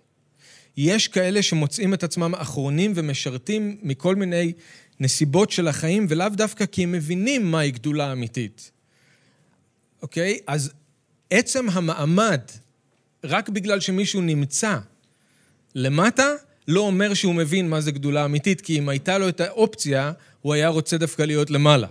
יש 0.77 1.07
כאלה 1.07 1.41
שמוצאים 1.41 1.93
את 1.93 2.03
עצמם 2.03 2.35
אחרונים 2.35 2.93
ומשרתים 2.95 3.77
מכל 3.81 4.15
מיני 4.15 4.53
נסיבות 4.99 5.51
של 5.51 5.67
החיים, 5.67 6.05
ולאו 6.09 6.29
דווקא 6.29 6.65
כי 6.65 6.83
הם 6.83 6.91
מבינים 6.91 7.51
מהי 7.51 7.71
גדולה 7.71 8.11
אמיתית. 8.11 8.71
אוקיי? 10.01 10.39
אז 10.47 10.71
עצם 11.29 11.69
המעמד, 11.69 12.41
רק 13.23 13.49
בגלל 13.49 13.79
שמישהו 13.79 14.21
נמצא 14.21 14.77
למטה, 15.75 16.27
לא 16.67 16.81
אומר 16.81 17.13
שהוא 17.13 17.35
מבין 17.35 17.69
מה 17.69 17.81
זה 17.81 17.91
גדולה 17.91 18.25
אמיתית, 18.25 18.61
כי 18.61 18.79
אם 18.79 18.89
הייתה 18.89 19.17
לו 19.17 19.29
את 19.29 19.41
האופציה, 19.41 20.11
הוא 20.41 20.53
היה 20.53 20.67
רוצה 20.67 20.97
דווקא 20.97 21.21
להיות 21.21 21.49
למעלה. 21.49 21.87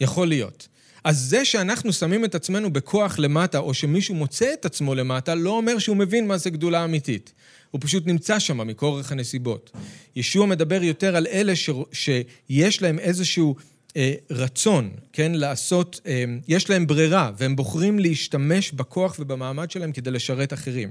יכול 0.00 0.28
להיות. 0.28 0.68
אז 1.04 1.18
זה 1.18 1.44
שאנחנו 1.44 1.92
שמים 1.92 2.24
את 2.24 2.34
עצמנו 2.34 2.72
בכוח 2.72 3.18
למטה, 3.18 3.58
או 3.58 3.74
שמישהו 3.74 4.14
מוצא 4.14 4.52
את 4.52 4.64
עצמו 4.64 4.94
למטה, 4.94 5.34
לא 5.34 5.50
אומר 5.50 5.78
שהוא 5.78 5.96
מבין 5.96 6.26
מה 6.26 6.38
זה 6.38 6.50
גדולה 6.50 6.84
אמיתית. 6.84 7.32
הוא 7.70 7.80
פשוט 7.84 8.06
נמצא 8.06 8.38
שם 8.38 8.66
מכורח 8.66 9.12
הנסיבות. 9.12 9.70
ישוע 10.16 10.46
מדבר 10.46 10.82
יותר 10.82 11.16
על 11.16 11.26
אלה 11.26 11.56
ש... 11.56 11.70
שיש 11.92 12.82
להם 12.82 12.98
איזשהו 12.98 13.54
אה, 13.96 14.14
רצון, 14.30 14.90
כן, 15.12 15.32
לעשות, 15.32 16.00
אה, 16.06 16.24
יש 16.48 16.70
להם 16.70 16.86
ברירה, 16.86 17.30
והם 17.38 17.56
בוחרים 17.56 17.98
להשתמש 17.98 18.72
בכוח 18.72 19.16
ובמעמד 19.18 19.70
שלהם 19.70 19.92
כדי 19.92 20.10
לשרת 20.10 20.52
אחרים. 20.52 20.90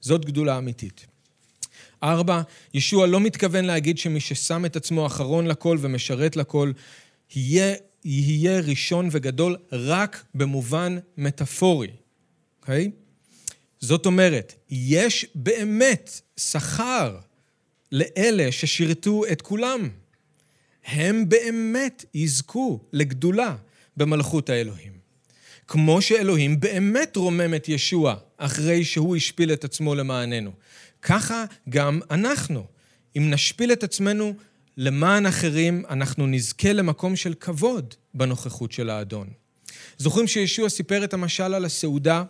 זאת 0.00 0.24
גדולה 0.24 0.58
אמיתית. 0.58 1.06
ארבע, 2.02 2.42
ישוע 2.74 3.06
לא 3.06 3.20
מתכוון 3.20 3.64
להגיד 3.64 3.98
שמי 3.98 4.20
ששם 4.20 4.64
את 4.64 4.76
עצמו 4.76 5.06
אחרון 5.06 5.46
לכל 5.46 5.78
ומשרת 5.80 6.36
לכל, 6.36 6.72
יהיה, 7.36 7.74
יהיה 8.04 8.60
ראשון 8.60 9.08
וגדול 9.12 9.56
רק 9.72 10.24
במובן 10.34 10.98
מטאפורי, 11.16 11.90
אוקיי? 12.60 12.90
Okay? 12.94 13.02
זאת 13.80 14.06
אומרת, 14.06 14.54
יש 14.70 15.26
באמת 15.34 16.20
שכר 16.36 17.18
לאלה 17.92 18.52
ששירתו 18.52 19.22
את 19.32 19.42
כולם. 19.42 19.88
הם 20.84 21.28
באמת 21.28 22.04
יזכו 22.14 22.80
לגדולה 22.92 23.56
במלכות 23.96 24.50
האלוהים. 24.50 24.92
כמו 25.68 26.02
שאלוהים 26.02 26.60
באמת 26.60 27.16
רומם 27.16 27.54
את 27.54 27.68
ישוע 27.68 28.14
אחרי 28.36 28.84
שהוא 28.84 29.16
השפיל 29.16 29.52
את 29.52 29.64
עצמו 29.64 29.94
למעננו. 29.94 30.52
ככה 31.02 31.44
גם 31.68 32.00
אנחנו. 32.10 32.66
אם 33.16 33.30
נשפיל 33.30 33.72
את 33.72 33.82
עצמנו 33.82 34.34
למען 34.76 35.26
אחרים, 35.26 35.82
אנחנו 35.90 36.26
נזכה 36.26 36.72
למקום 36.72 37.16
של 37.16 37.34
כבוד 37.34 37.94
בנוכחות 38.14 38.72
של 38.72 38.90
האדון. 38.90 39.28
זוכרים 39.98 40.26
שישוע 40.26 40.68
סיפר 40.68 41.04
את 41.04 41.14
המשל 41.14 41.54
על 41.54 41.64
הסעודה? 41.64 42.24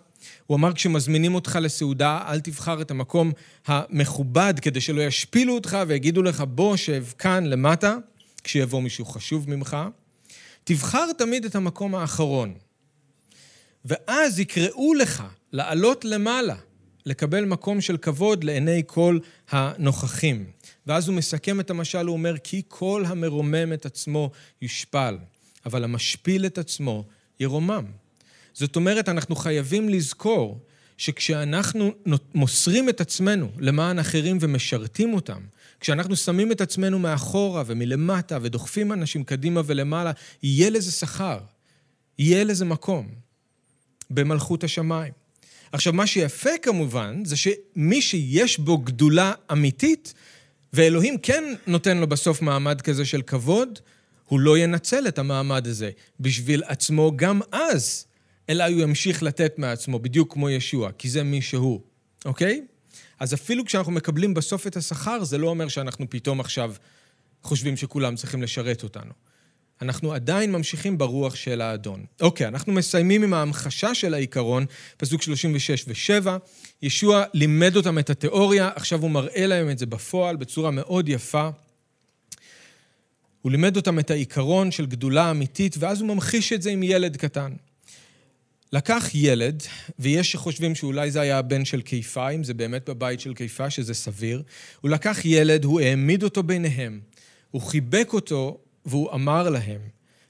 הוא 0.46 0.56
אמר, 0.56 0.72
כשמזמינים 0.72 1.34
אותך 1.34 1.58
לסעודה, 1.62 2.20
אל 2.26 2.40
תבחר 2.40 2.82
את 2.82 2.90
המקום 2.90 3.32
המכובד 3.66 4.54
כדי 4.62 4.80
שלא 4.80 5.00
ישפילו 5.00 5.54
אותך 5.54 5.78
ויגידו 5.86 6.22
לך, 6.22 6.44
בוא, 6.48 6.76
שב 6.76 7.04
כאן 7.18 7.46
למטה, 7.46 7.96
כשיבוא 8.44 8.82
מישהו 8.82 9.04
חשוב 9.04 9.50
ממך. 9.50 9.76
תבחר 10.64 11.12
תמיד 11.18 11.44
את 11.44 11.54
המקום 11.54 11.94
האחרון. 11.94 12.54
ואז 13.84 14.38
יקראו 14.38 14.94
לך 14.94 15.22
לעלות 15.52 16.04
למעלה. 16.04 16.56
לקבל 17.06 17.44
מקום 17.44 17.80
של 17.80 17.96
כבוד 17.96 18.44
לעיני 18.44 18.82
כל 18.86 19.18
הנוכחים. 19.50 20.46
ואז 20.86 21.08
הוא 21.08 21.16
מסכם 21.16 21.60
את 21.60 21.70
המשל, 21.70 22.06
הוא 22.06 22.12
אומר, 22.12 22.38
כי 22.38 22.62
כל 22.68 23.04
המרומם 23.06 23.72
את 23.72 23.86
עצמו 23.86 24.30
יושפל, 24.62 25.18
אבל 25.66 25.84
המשפיל 25.84 26.46
את 26.46 26.58
עצמו 26.58 27.04
ירומם. 27.40 27.84
זאת 28.54 28.76
אומרת, 28.76 29.08
אנחנו 29.08 29.36
חייבים 29.36 29.88
לזכור 29.88 30.60
שכשאנחנו 30.96 31.92
מוסרים 32.34 32.88
את 32.88 33.00
עצמנו 33.00 33.50
למען 33.58 33.98
אחרים 33.98 34.38
ומשרתים 34.40 35.14
אותם, 35.14 35.40
כשאנחנו 35.80 36.16
שמים 36.16 36.52
את 36.52 36.60
עצמנו 36.60 36.98
מאחורה 36.98 37.62
ומלמטה 37.66 38.38
ודוחפים 38.42 38.92
אנשים 38.92 39.24
קדימה 39.24 39.60
ולמעלה, 39.66 40.12
יהיה 40.42 40.70
לזה 40.70 40.92
שכר, 40.92 41.38
יהיה 42.18 42.44
לזה 42.44 42.64
מקום 42.64 43.08
במלכות 44.10 44.64
השמיים. 44.64 45.12
עכשיו, 45.72 45.92
מה 45.92 46.06
שיפה 46.06 46.50
כמובן, 46.62 47.24
זה 47.24 47.36
שמי 47.36 48.02
שיש 48.02 48.58
בו 48.58 48.78
גדולה 48.78 49.32
אמיתית, 49.52 50.14
ואלוהים 50.72 51.18
כן 51.18 51.44
נותן 51.66 51.96
לו 51.98 52.06
בסוף 52.06 52.42
מעמד 52.42 52.80
כזה 52.80 53.04
של 53.04 53.22
כבוד, 53.22 53.78
הוא 54.24 54.40
לא 54.40 54.58
ינצל 54.58 55.08
את 55.08 55.18
המעמד 55.18 55.66
הזה 55.66 55.90
בשביל 56.20 56.62
עצמו 56.66 57.12
גם 57.16 57.40
אז, 57.52 58.06
אלא 58.48 58.64
הוא 58.64 58.80
ימשיך 58.80 59.22
לתת 59.22 59.58
מעצמו, 59.58 59.98
בדיוק 59.98 60.32
כמו 60.32 60.50
ישוע, 60.50 60.90
כי 60.98 61.08
זה 61.10 61.22
מי 61.22 61.42
שהוא, 61.42 61.80
אוקיי? 62.24 62.62
אז 63.20 63.34
אפילו 63.34 63.64
כשאנחנו 63.64 63.92
מקבלים 63.92 64.34
בסוף 64.34 64.66
את 64.66 64.76
השכר, 64.76 65.24
זה 65.24 65.38
לא 65.38 65.48
אומר 65.48 65.68
שאנחנו 65.68 66.10
פתאום 66.10 66.40
עכשיו 66.40 66.74
חושבים 67.42 67.76
שכולם 67.76 68.16
צריכים 68.16 68.42
לשרת 68.42 68.82
אותנו. 68.82 69.12
אנחנו 69.82 70.12
עדיין 70.12 70.52
ממשיכים 70.52 70.98
ברוח 70.98 71.34
של 71.34 71.60
האדון. 71.60 72.04
אוקיי, 72.20 72.46
אנחנו 72.46 72.72
מסיימים 72.72 73.22
עם 73.22 73.34
ההמחשה 73.34 73.94
של 73.94 74.14
העיקרון, 74.14 74.66
פסוק 74.96 75.22
36 75.22 75.84
ו-7. 75.88 76.28
ישוע 76.82 77.24
לימד 77.34 77.76
אותם 77.76 77.98
את 77.98 78.10
התיאוריה, 78.10 78.70
עכשיו 78.74 79.02
הוא 79.02 79.10
מראה 79.10 79.46
להם 79.46 79.70
את 79.70 79.78
זה 79.78 79.86
בפועל 79.86 80.36
בצורה 80.36 80.70
מאוד 80.70 81.08
יפה. 81.08 81.48
הוא 83.42 83.52
לימד 83.52 83.76
אותם 83.76 83.98
את 83.98 84.10
העיקרון 84.10 84.70
של 84.70 84.86
גדולה 84.86 85.30
אמיתית, 85.30 85.76
ואז 85.78 86.00
הוא 86.00 86.08
ממחיש 86.08 86.52
את 86.52 86.62
זה 86.62 86.70
עם 86.70 86.82
ילד 86.82 87.16
קטן. 87.16 87.52
לקח 88.72 89.10
ילד, 89.14 89.62
ויש 89.98 90.32
שחושבים 90.32 90.74
שאולי 90.74 91.10
זה 91.10 91.20
היה 91.20 91.38
הבן 91.38 91.64
של 91.64 91.80
קיפה, 91.80 92.30
אם 92.30 92.44
זה 92.44 92.54
באמת 92.54 92.88
בבית 92.88 93.20
של 93.20 93.34
קיפה, 93.34 93.70
שזה 93.70 93.94
סביר. 93.94 94.42
הוא 94.80 94.90
לקח 94.90 95.18
ילד, 95.24 95.64
הוא 95.64 95.80
העמיד 95.80 96.22
אותו 96.22 96.42
ביניהם, 96.42 97.00
הוא 97.50 97.62
חיבק 97.62 98.08
אותו, 98.12 98.58
והוא 98.84 99.12
אמר 99.12 99.50
להם, 99.50 99.80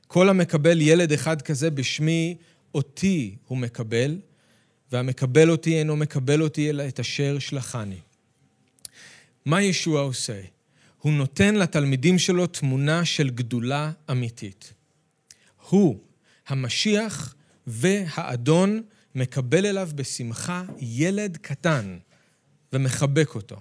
כל 0.07 0.29
המקבל 0.29 0.81
ילד 0.81 1.13
אחד 1.13 1.43
כזה 1.43 1.71
בשמי, 1.71 2.37
אותי 2.75 3.37
הוא 3.47 3.59
מקבל, 3.59 4.19
והמקבל 4.93 5.51
אותי 5.51 5.79
אינו 5.79 5.97
מקבל 5.97 6.43
אותי 6.43 6.71
אלא 6.71 6.89
את 6.89 7.01
אשר 7.01 7.39
שלחני. 7.39 8.01
מה 9.45 9.63
ישוע 9.63 10.01
עושה? 10.01 10.41
הוא 10.99 11.13
נותן 11.13 11.55
לתלמידים 11.55 12.19
שלו 12.19 12.47
תמונה 12.47 13.05
של 13.05 13.31
גדולה 13.31 13.93
אמיתית. 14.11 14.73
הוא, 15.69 16.01
המשיח 16.47 17.35
והאדון, 17.67 18.83
מקבל 19.15 19.67
אליו 19.67 19.91
בשמחה 19.95 20.65
ילד 20.79 21.37
קטן 21.37 21.99
ומחבק 22.73 23.35
אותו. 23.35 23.57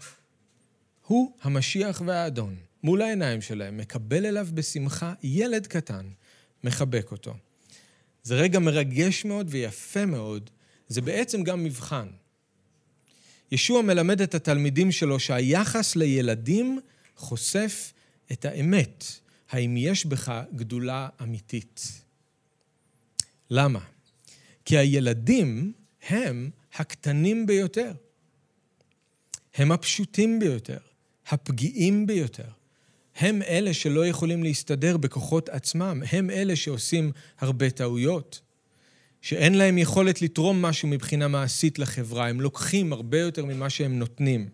הוא 1.08 1.38
המשיח 1.42 2.02
והאדון, 2.06 2.56
מול 2.84 3.02
העיניים 3.02 3.42
שלהם, 3.42 3.78
מקבל 3.78 4.26
אליו 4.26 4.48
בשמחה 4.54 5.14
ילד 5.24 5.68
קטן, 5.68 6.10
מחבק 6.64 7.12
אותו. 7.12 7.34
זה 8.24 8.36
רגע 8.36 8.60
מרגש 8.60 9.26
מאוד 9.26 9.48
ויפה 9.50 10.06
מאוד, 10.06 10.50
זה 10.88 11.02
בעצם 11.02 11.44
גם 11.44 11.64
מבחן. 11.64 12.08
ישוע 13.52 13.82
מלמד 13.82 14.22
את 14.22 14.36
התלמידים 14.36 14.92
שלו 14.92 15.20
שהיחס 15.20 15.96
לילדים 15.96 16.80
חושף 17.16 17.94
את 18.32 18.46
האמת, 18.46 19.06
האם 19.50 19.78
יש 19.78 20.06
בך 20.06 20.42
גדולה 20.56 21.10
אמיתית. 21.22 22.02
למה? 23.50 23.80
כי 24.66 24.78
הילדים 24.78 25.74
הם 26.10 26.50
הקטנים 26.74 27.46
ביותר. 27.46 27.92
הם 29.56 29.72
הפשוטים 29.72 30.40
ביותר, 30.40 30.78
הפגיעים 31.28 32.08
ביותר. 32.08 32.61
הם 33.22 33.42
אלה 33.42 33.74
שלא 33.74 34.08
יכולים 34.08 34.44
להסתדר 34.44 34.98
בכוחות 34.98 35.50
עצמם, 35.50 36.04
הם 36.12 36.30
אלה 36.30 36.56
שעושים 36.56 37.12
הרבה 37.40 37.70
טעויות. 37.70 38.42
שאין 39.22 39.54
להם 39.54 39.78
יכולת 39.78 40.22
לתרום 40.22 40.62
משהו 40.62 40.88
מבחינה 40.88 41.28
מעשית 41.28 41.80
לחברה, 41.80 42.30
הם 42.30 42.42
לוקחים 42.42 42.94
הרבה 42.94 43.20
יותר 43.20 43.46
ממה 43.46 43.70
שהם 43.70 44.00
נותנים. 44.00 44.50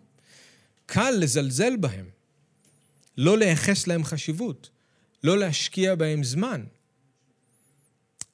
קל 0.86 1.14
לזלזל 1.18 1.76
בהם, 1.76 2.06
לא 3.18 3.38
לייחס 3.38 3.86
להם 3.86 4.04
חשיבות, 4.04 4.70
לא 5.24 5.38
להשקיע 5.38 5.94
בהם 5.94 6.24
זמן. 6.24 6.64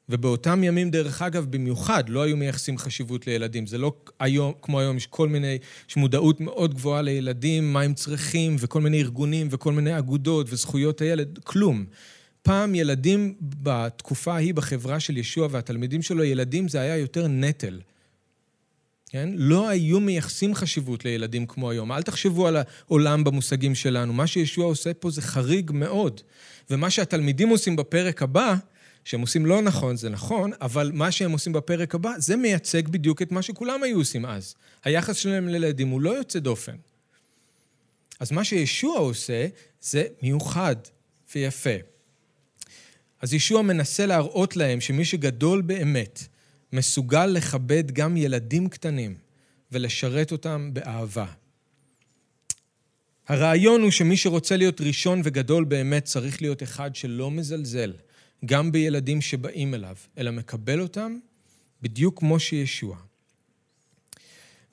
ובאותם 0.09 0.65
ימים, 0.65 0.91
דרך 0.91 1.23
אגב, 1.23 1.47
במיוחד, 1.51 2.09
לא 2.09 2.23
היו 2.23 2.37
מייחסים 2.37 2.79
חשיבות 2.79 3.27
לילדים. 3.27 3.67
זה 3.67 3.79
לא 3.79 3.93
היום, 4.21 4.53
כמו 4.63 4.81
היום, 4.81 4.97
יש 4.97 5.07
כל 5.07 5.29
מיני, 5.29 5.59
יש 5.89 5.97
מודעות 5.97 6.41
מאוד 6.41 6.75
גבוהה 6.75 7.03
לילדים, 7.03 7.73
מה 7.73 7.81
הם 7.81 7.95
צריכים, 7.95 8.57
וכל 8.59 8.81
מיני 8.81 9.01
ארגונים, 9.01 9.49
וכל 9.51 9.73
מיני 9.73 9.99
אגודות, 9.99 10.47
וזכויות 10.51 11.01
הילד, 11.01 11.39
כלום. 11.45 11.85
פעם 12.43 12.75
ילדים 12.75 13.35
בתקופה 13.41 14.35
ההיא 14.35 14.55
בחברה 14.55 15.01
של 15.01 15.17
ישוע 15.17 15.49
והתלמידים 15.51 16.03
שלו, 16.03 16.25
ילדים 16.25 16.69
זה 16.69 16.81
היה 16.81 16.97
יותר 16.97 17.29
נטל. 17.29 17.81
כן? 19.15 19.29
לא 19.35 19.69
היו 19.69 20.01
מייחסים 20.01 20.55
חשיבות 20.55 21.05
לילדים 21.05 21.47
כמו 21.47 21.71
היום. 21.71 21.93
אל 21.93 22.03
תחשבו 22.03 22.47
על 22.47 22.57
העולם 22.57 23.25
במושגים 23.25 23.75
שלנו. 23.75 24.13
מה 24.13 24.27
שישוע 24.27 24.65
עושה 24.65 24.95
פה 24.95 25.11
זה 25.11 25.23
חריג 25.23 25.71
מאוד. 25.75 26.21
ומה 26.71 26.91
שהתלמידים 26.91 27.49
עושים 27.49 27.77
בפרק 27.77 28.23
הבא, 28.23 28.57
שהם 29.05 29.21
עושים 29.21 29.47
לא 29.47 29.63
נכון, 29.63 29.97
זה 29.97 30.11
נכון, 30.11 30.51
אבל 30.61 30.91
מה 30.95 31.13
שהם 31.13 31.33
עושים 31.33 31.53
בפרק 31.53 31.95
הבא, 31.95 32.13
זה 32.19 32.37
מייצג 32.37 32.89
בדיוק 32.89 33.23
את 33.23 33.33
מה 33.33 33.43
שכולם 33.43 33.83
היו 33.83 33.99
עושים 33.99 34.27
אז. 34.27 34.55
היחס 34.85 35.17
שלהם 35.17 35.49
לילדים 35.49 35.89
הוא 35.89 36.01
לא 36.01 36.11
יוצא 36.11 36.39
דופן. 36.39 36.77
אז 38.21 38.33
מה 38.33 38.45
שישוע 38.45 38.99
עושה, 38.99 39.47
זה 39.81 40.05
מיוחד 40.23 40.77
ויפה. 41.35 41.71
אז 43.23 43.35
ישוע 43.35 43.63
מנסה 43.63 44.07
להראות 44.07 44.57
להם 44.57 44.81
שמי 44.81 45.05
שגדול 45.05 45.63
באמת, 45.63 46.23
מסוגל 46.73 47.27
לכבד 47.27 47.91
גם 47.91 48.17
ילדים 48.17 48.69
קטנים 48.69 49.15
ולשרת 49.73 50.33
אותם 50.33 50.71
באהבה. 50.73 51.27
הרעיון 53.29 53.83
הוא 53.83 53.91
שמי 53.91 54.17
שרוצה 54.17 54.57
להיות 54.57 54.81
ראשון 54.81 55.21
וגדול 55.25 55.65
באמת 55.65 56.05
צריך 56.05 56.43
להיות 56.43 56.63
אחד 56.63 56.97
שלא 56.97 57.31
מזלזל, 57.31 57.93
גם 58.47 58.73
בילדים 58.73 59.21
שבאים 59.21 59.75
אליו, 59.75 59.97
אלא 60.19 60.31
מקבל 60.31 60.81
אותם 60.81 61.19
בדיוק 61.83 62.19
כמו 62.19 62.41
שישוע. 62.41 62.97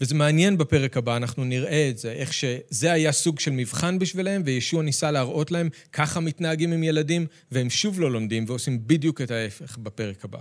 וזה 0.02 0.16
מעניין 0.16 0.58
בפרק 0.58 0.98
הבא, 0.98 1.18
אנחנו 1.18 1.44
נראה 1.44 1.90
את 1.90 1.98
זה, 1.98 2.12
איך 2.12 2.34
שזה 2.34 2.92
היה 2.92 3.12
סוג 3.12 3.40
של 3.40 3.52
מבחן 3.52 4.00
בשבילם, 4.00 4.42
וישוע 4.46 4.84
ניסה 4.84 5.12
להראות 5.12 5.52
להם 5.52 5.70
ככה 5.94 6.20
מתנהגים 6.20 6.72
עם 6.72 6.84
ילדים, 6.84 7.26
והם 7.52 7.70
שוב 7.70 8.00
לא 8.00 8.12
לומדים 8.12 8.46
ועושים 8.48 8.88
בדיוק 8.88 9.22
את 9.22 9.32
ההפך 9.32 9.78
בפרק 9.78 10.26
הבא. 10.26 10.40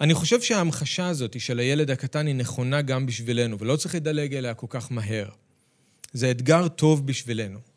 אני 0.00 0.14
חושב 0.14 0.42
שההמחשה 0.42 1.08
הזאת 1.08 1.40
של 1.40 1.58
הילד 1.58 1.90
הקטן 1.90 2.26
היא 2.26 2.34
נכונה 2.34 2.82
גם 2.82 3.06
בשבילנו, 3.06 3.58
ולא 3.58 3.76
צריך 3.76 3.94
לדלג 3.94 4.34
אליה 4.34 4.54
כל 4.54 4.66
כך 4.70 4.92
מהר. 4.92 5.28
זה 6.12 6.30
אתגר 6.30 6.68
טוב 6.68 7.06
בשבילנו. 7.06 7.71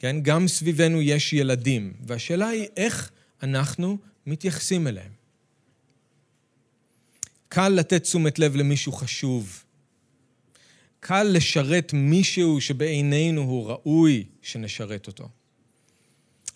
כן? 0.00 0.20
גם 0.22 0.48
סביבנו 0.48 1.02
יש 1.02 1.32
ילדים, 1.32 1.92
והשאלה 2.06 2.48
היא 2.48 2.66
איך 2.76 3.10
אנחנו 3.42 3.98
מתייחסים 4.26 4.86
אליהם. 4.86 5.12
קל 7.48 7.68
לתת 7.68 8.02
תשומת 8.02 8.38
לב 8.38 8.56
למישהו 8.56 8.92
חשוב. 8.92 9.64
קל 11.00 11.22
לשרת 11.22 11.92
מישהו 11.92 12.60
שבעינינו 12.60 13.40
הוא 13.40 13.66
ראוי 13.66 14.24
שנשרת 14.42 15.06
אותו. 15.06 15.28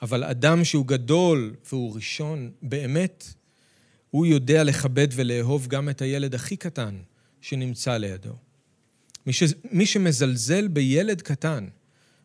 אבל 0.03 0.25
אדם 0.25 0.65
שהוא 0.65 0.87
גדול 0.87 1.55
והוא 1.69 1.95
ראשון, 1.95 2.51
באמת, 2.63 3.25
הוא 4.11 4.27
יודע 4.27 4.65
לכבד 4.65 5.09
ולאהוב 5.13 5.67
גם 5.67 5.89
את 5.89 6.03
הילד 6.03 6.35
הכי 6.35 6.57
קטן 6.57 6.99
שנמצא 7.41 7.97
לידו. 7.97 8.37
מי, 9.27 9.33
ש... 9.33 9.43
מי 9.71 9.87
שמזלזל 9.87 10.69
בילד 10.69 11.23
קטן, 11.23 11.69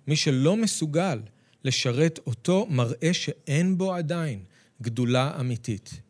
מי 0.08 0.16
שלא 0.16 0.58
מסוגל 0.58 1.20
לשרת 1.64 2.20
אותו, 2.28 2.68
מראה 2.70 3.14
שאין 3.14 3.78
בו 3.78 3.94
עדיין 3.94 4.44
גדולה 4.82 5.40
אמיתית. 5.40 6.02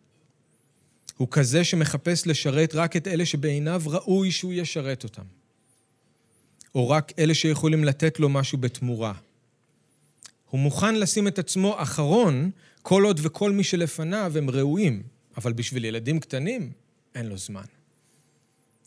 הוא 1.18 1.28
כזה 1.32 1.64
שמחפש 1.64 2.28
לשרת 2.28 2.76
רק 2.76 2.96
את 2.96 3.08
אלה 3.08 3.26
שבעיניו 3.26 3.82
ראוי 3.86 4.32
שהוא 4.32 4.54
ישרת 4.54 5.04
אותם. 5.04 5.24
או 6.76 6.90
רק 6.90 7.12
אלה 7.20 7.34
שיכולים 7.34 7.84
לתת 7.84 8.20
לו 8.20 8.30
משהו 8.30 8.58
בתמורה. 8.58 9.14
הוא 10.50 10.60
מוכן 10.60 10.96
לשים 10.96 11.28
את 11.28 11.40
עצמו 11.40 11.82
אחרון, 11.82 12.52
כל 12.82 13.04
עוד 13.04 13.20
וכל 13.24 13.52
מי 13.52 13.64
שלפניו 13.64 14.34
הם 14.38 14.50
ראויים, 14.50 15.04
אבל 15.38 15.54
בשביל 15.54 15.86
ילדים 15.86 16.20
קטנים, 16.20 16.72
אין 17.16 17.26
לו 17.26 17.38
זמן. 17.38 17.66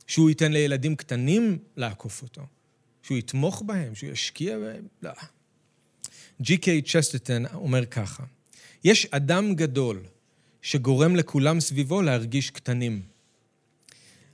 שהוא 0.06 0.28
ייתן 0.28 0.52
לילדים 0.52 0.96
קטנים 0.96 1.58
לעקוף 1.76 2.22
אותו, 2.22 2.42
שהוא 3.02 3.18
יתמוך 3.18 3.62
בהם, 3.66 3.94
שהוא 3.94 4.10
ישקיע 4.10 4.58
בהם, 4.58 4.86
לא. 5.02 5.12
ג'י 6.40 6.56
קיי 6.58 6.82
צ'סטטן 6.82 7.46
אומר 7.54 7.86
ככה, 7.86 8.24
יש 8.84 9.06
אדם 9.10 9.54
גדול 9.54 10.02
שגורם 10.62 11.16
לכולם 11.16 11.60
סביבו 11.60 12.02
להרגיש 12.02 12.50
קטנים. 12.50 13.02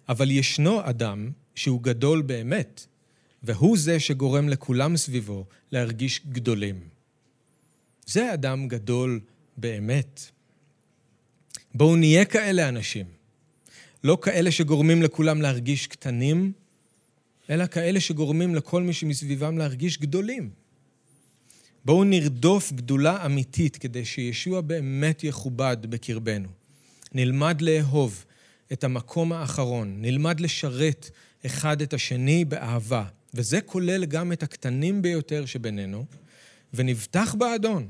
אבל 0.08 0.30
ישנו 0.30 0.88
אדם 0.88 1.30
שהוא 1.54 1.82
גדול 1.82 2.22
באמת, 2.22 2.86
והוא 3.42 3.78
זה 3.78 4.00
שגורם 4.00 4.48
לכולם 4.48 4.96
סביבו 4.96 5.44
להרגיש 5.72 6.20
גדולים. 6.28 6.80
זה 8.06 8.34
אדם 8.34 8.68
גדול 8.68 9.20
באמת. 9.56 10.30
בואו 11.74 11.96
נהיה 11.96 12.24
כאלה 12.24 12.68
אנשים. 12.68 13.06
לא 14.04 14.18
כאלה 14.22 14.50
שגורמים 14.50 15.02
לכולם 15.02 15.42
להרגיש 15.42 15.86
קטנים, 15.86 16.52
אלא 17.50 17.66
כאלה 17.66 18.00
שגורמים 18.00 18.54
לכל 18.54 18.82
מי 18.82 18.92
שמסביבם 18.92 19.58
להרגיש 19.58 19.98
גדולים. 19.98 20.50
בואו 21.84 22.04
נרדוף 22.04 22.72
גדולה 22.72 23.26
אמיתית 23.26 23.76
כדי 23.76 24.04
שישוע 24.04 24.60
באמת 24.60 25.24
יכובד 25.24 25.76
בקרבנו. 25.82 26.48
נלמד 27.12 27.60
לאהוב 27.60 28.24
את 28.72 28.84
המקום 28.84 29.32
האחרון, 29.32 29.96
נלמד 29.98 30.40
לשרת 30.40 31.10
אחד 31.46 31.82
את 31.82 31.94
השני 31.94 32.44
באהבה, 32.44 33.04
וזה 33.34 33.60
כולל 33.60 34.04
גם 34.04 34.32
את 34.32 34.42
הקטנים 34.42 35.02
ביותר 35.02 35.46
שבינינו, 35.46 36.04
ונבטח 36.74 37.34
באדון 37.34 37.88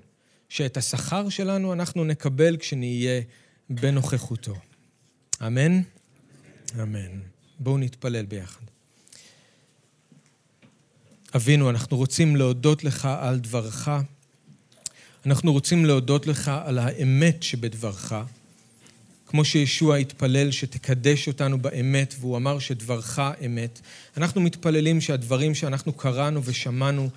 שאת 0.49 0.77
השכר 0.77 1.29
שלנו 1.29 1.73
אנחנו 1.73 2.05
נקבל 2.05 2.57
כשנהיה 2.57 3.23
בנוכחותו. 3.71 4.55
אמן? 5.47 5.81
אמן. 6.83 7.21
בואו 7.59 7.79
נתפלל 7.79 8.25
ביחד. 8.27 8.63
אבינו, 11.37 11.71
אנחנו 11.71 11.97
רוצים 11.97 12.37
להודות 12.37 12.85
לך 12.85 13.09
על 13.21 13.39
דברך. 13.39 13.89
אנחנו 15.27 15.53
רוצים 15.53 15.85
להודות 15.85 16.27
לך 16.27 16.51
על 16.65 16.79
האמת 16.79 17.43
שבדברך. 17.43 18.15
כמו 19.27 19.45
שישוע 19.45 19.97
התפלל 19.97 20.51
שתקדש 20.51 21.29
אותנו 21.29 21.59
באמת, 21.59 22.15
והוא 22.21 22.37
אמר 22.37 22.59
שדברך 22.59 23.19
אמת, 23.47 23.81
אנחנו 24.17 24.41
מתפללים 24.41 25.01
שהדברים 25.01 25.55
שאנחנו 25.55 25.93
קראנו 25.93 26.41
ושמענו 26.45 27.11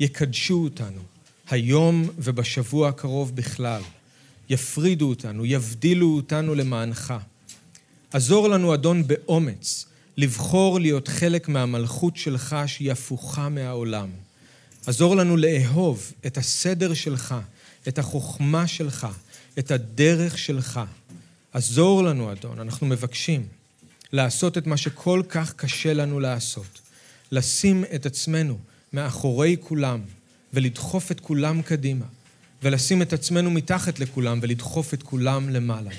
יקדשו 0.00 0.64
אותנו, 0.64 1.00
היום 1.50 2.08
ובשבוע 2.18 2.88
הקרוב 2.88 3.36
בכלל. 3.36 3.82
יפרידו 4.50 5.08
אותנו, 5.08 5.46
יבדילו 5.46 6.16
אותנו 6.16 6.54
למענך. 6.54 7.14
עזור 8.12 8.48
לנו, 8.48 8.74
אדון, 8.74 9.06
באומץ, 9.06 9.86
לבחור 10.18 10.80
להיות 10.80 11.08
חלק 11.08 11.48
מהמלכות 11.48 12.16
שלך 12.16 12.56
שהיא 12.66 12.92
הפוכה 12.92 13.48
מהעולם. 13.48 14.08
עזור 14.86 15.16
לנו 15.16 15.36
לאהוב 15.36 16.12
את 16.26 16.38
הסדר 16.38 16.94
שלך, 16.94 17.34
את 17.88 17.98
החוכמה 17.98 18.66
שלך, 18.66 19.06
את 19.58 19.70
הדרך 19.70 20.38
שלך. 20.38 20.80
עזור 21.52 22.02
לנו, 22.02 22.32
אדון, 22.32 22.60
אנחנו 22.60 22.86
מבקשים 22.86 23.46
לעשות 24.12 24.58
את 24.58 24.66
מה 24.66 24.76
שכל 24.76 25.22
כך 25.28 25.52
קשה 25.52 25.94
לנו 25.94 26.20
לעשות, 26.20 26.80
לשים 27.32 27.84
את 27.94 28.06
עצמנו 28.06 28.58
מאחורי 28.92 29.56
כולם 29.60 30.00
ולדחוף 30.52 31.12
את 31.12 31.20
כולם 31.20 31.62
קדימה, 31.62 32.06
ולשים 32.62 33.02
את 33.02 33.12
עצמנו 33.12 33.50
מתחת 33.50 33.98
לכולם 33.98 34.38
ולדחוף 34.42 34.94
את 34.94 35.02
כולם 35.02 35.48
למעלה. 35.48 35.90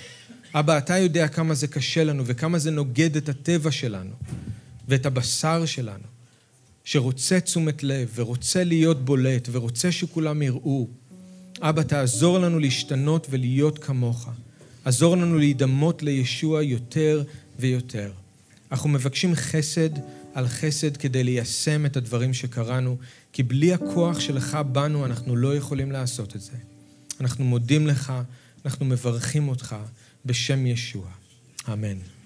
אבא, 0.53 0.77
אתה 0.77 0.97
יודע 0.97 1.27
כמה 1.27 1.53
זה 1.53 1.67
קשה 1.67 2.03
לנו 2.03 2.25
וכמה 2.25 2.59
זה 2.59 2.71
נוגד 2.71 3.17
את 3.17 3.29
הטבע 3.29 3.71
שלנו 3.71 4.11
ואת 4.87 5.05
הבשר 5.05 5.65
שלנו, 5.65 6.03
שרוצה 6.83 7.39
תשומת 7.39 7.83
לב 7.83 8.11
ורוצה 8.15 8.63
להיות 8.63 9.05
בולט 9.05 9.49
ורוצה 9.51 9.91
שכולם 9.91 10.41
יראו. 10.41 10.87
אבא, 11.61 11.83
תעזור 11.83 12.39
לנו 12.39 12.59
להשתנות 12.59 13.27
ולהיות 13.29 13.79
כמוך. 13.79 14.29
עזור 14.85 15.17
לנו 15.17 15.37
להידמות 15.37 16.03
לישוע 16.03 16.63
יותר 16.63 17.23
ויותר. 17.59 18.11
אנחנו 18.71 18.89
מבקשים 18.89 19.35
חסד 19.35 19.89
על 20.33 20.47
חסד 20.47 20.97
כדי 20.97 21.23
ליישם 21.23 21.85
את 21.85 21.97
הדברים 21.97 22.33
שקראנו, 22.33 22.97
כי 23.33 23.43
בלי 23.43 23.73
הכוח 23.73 24.19
שלך 24.19 24.57
בנו 24.71 25.05
אנחנו 25.05 25.35
לא 25.35 25.55
יכולים 25.55 25.91
לעשות 25.91 26.35
את 26.35 26.41
זה. 26.41 26.57
אנחנו 27.21 27.45
מודים 27.45 27.87
לך, 27.87 28.13
אנחנו 28.65 28.85
מברכים 28.85 29.49
אותך 29.49 29.75
בשם 30.29 30.65
ישוע. 30.67 31.07
אמן. 31.73 32.18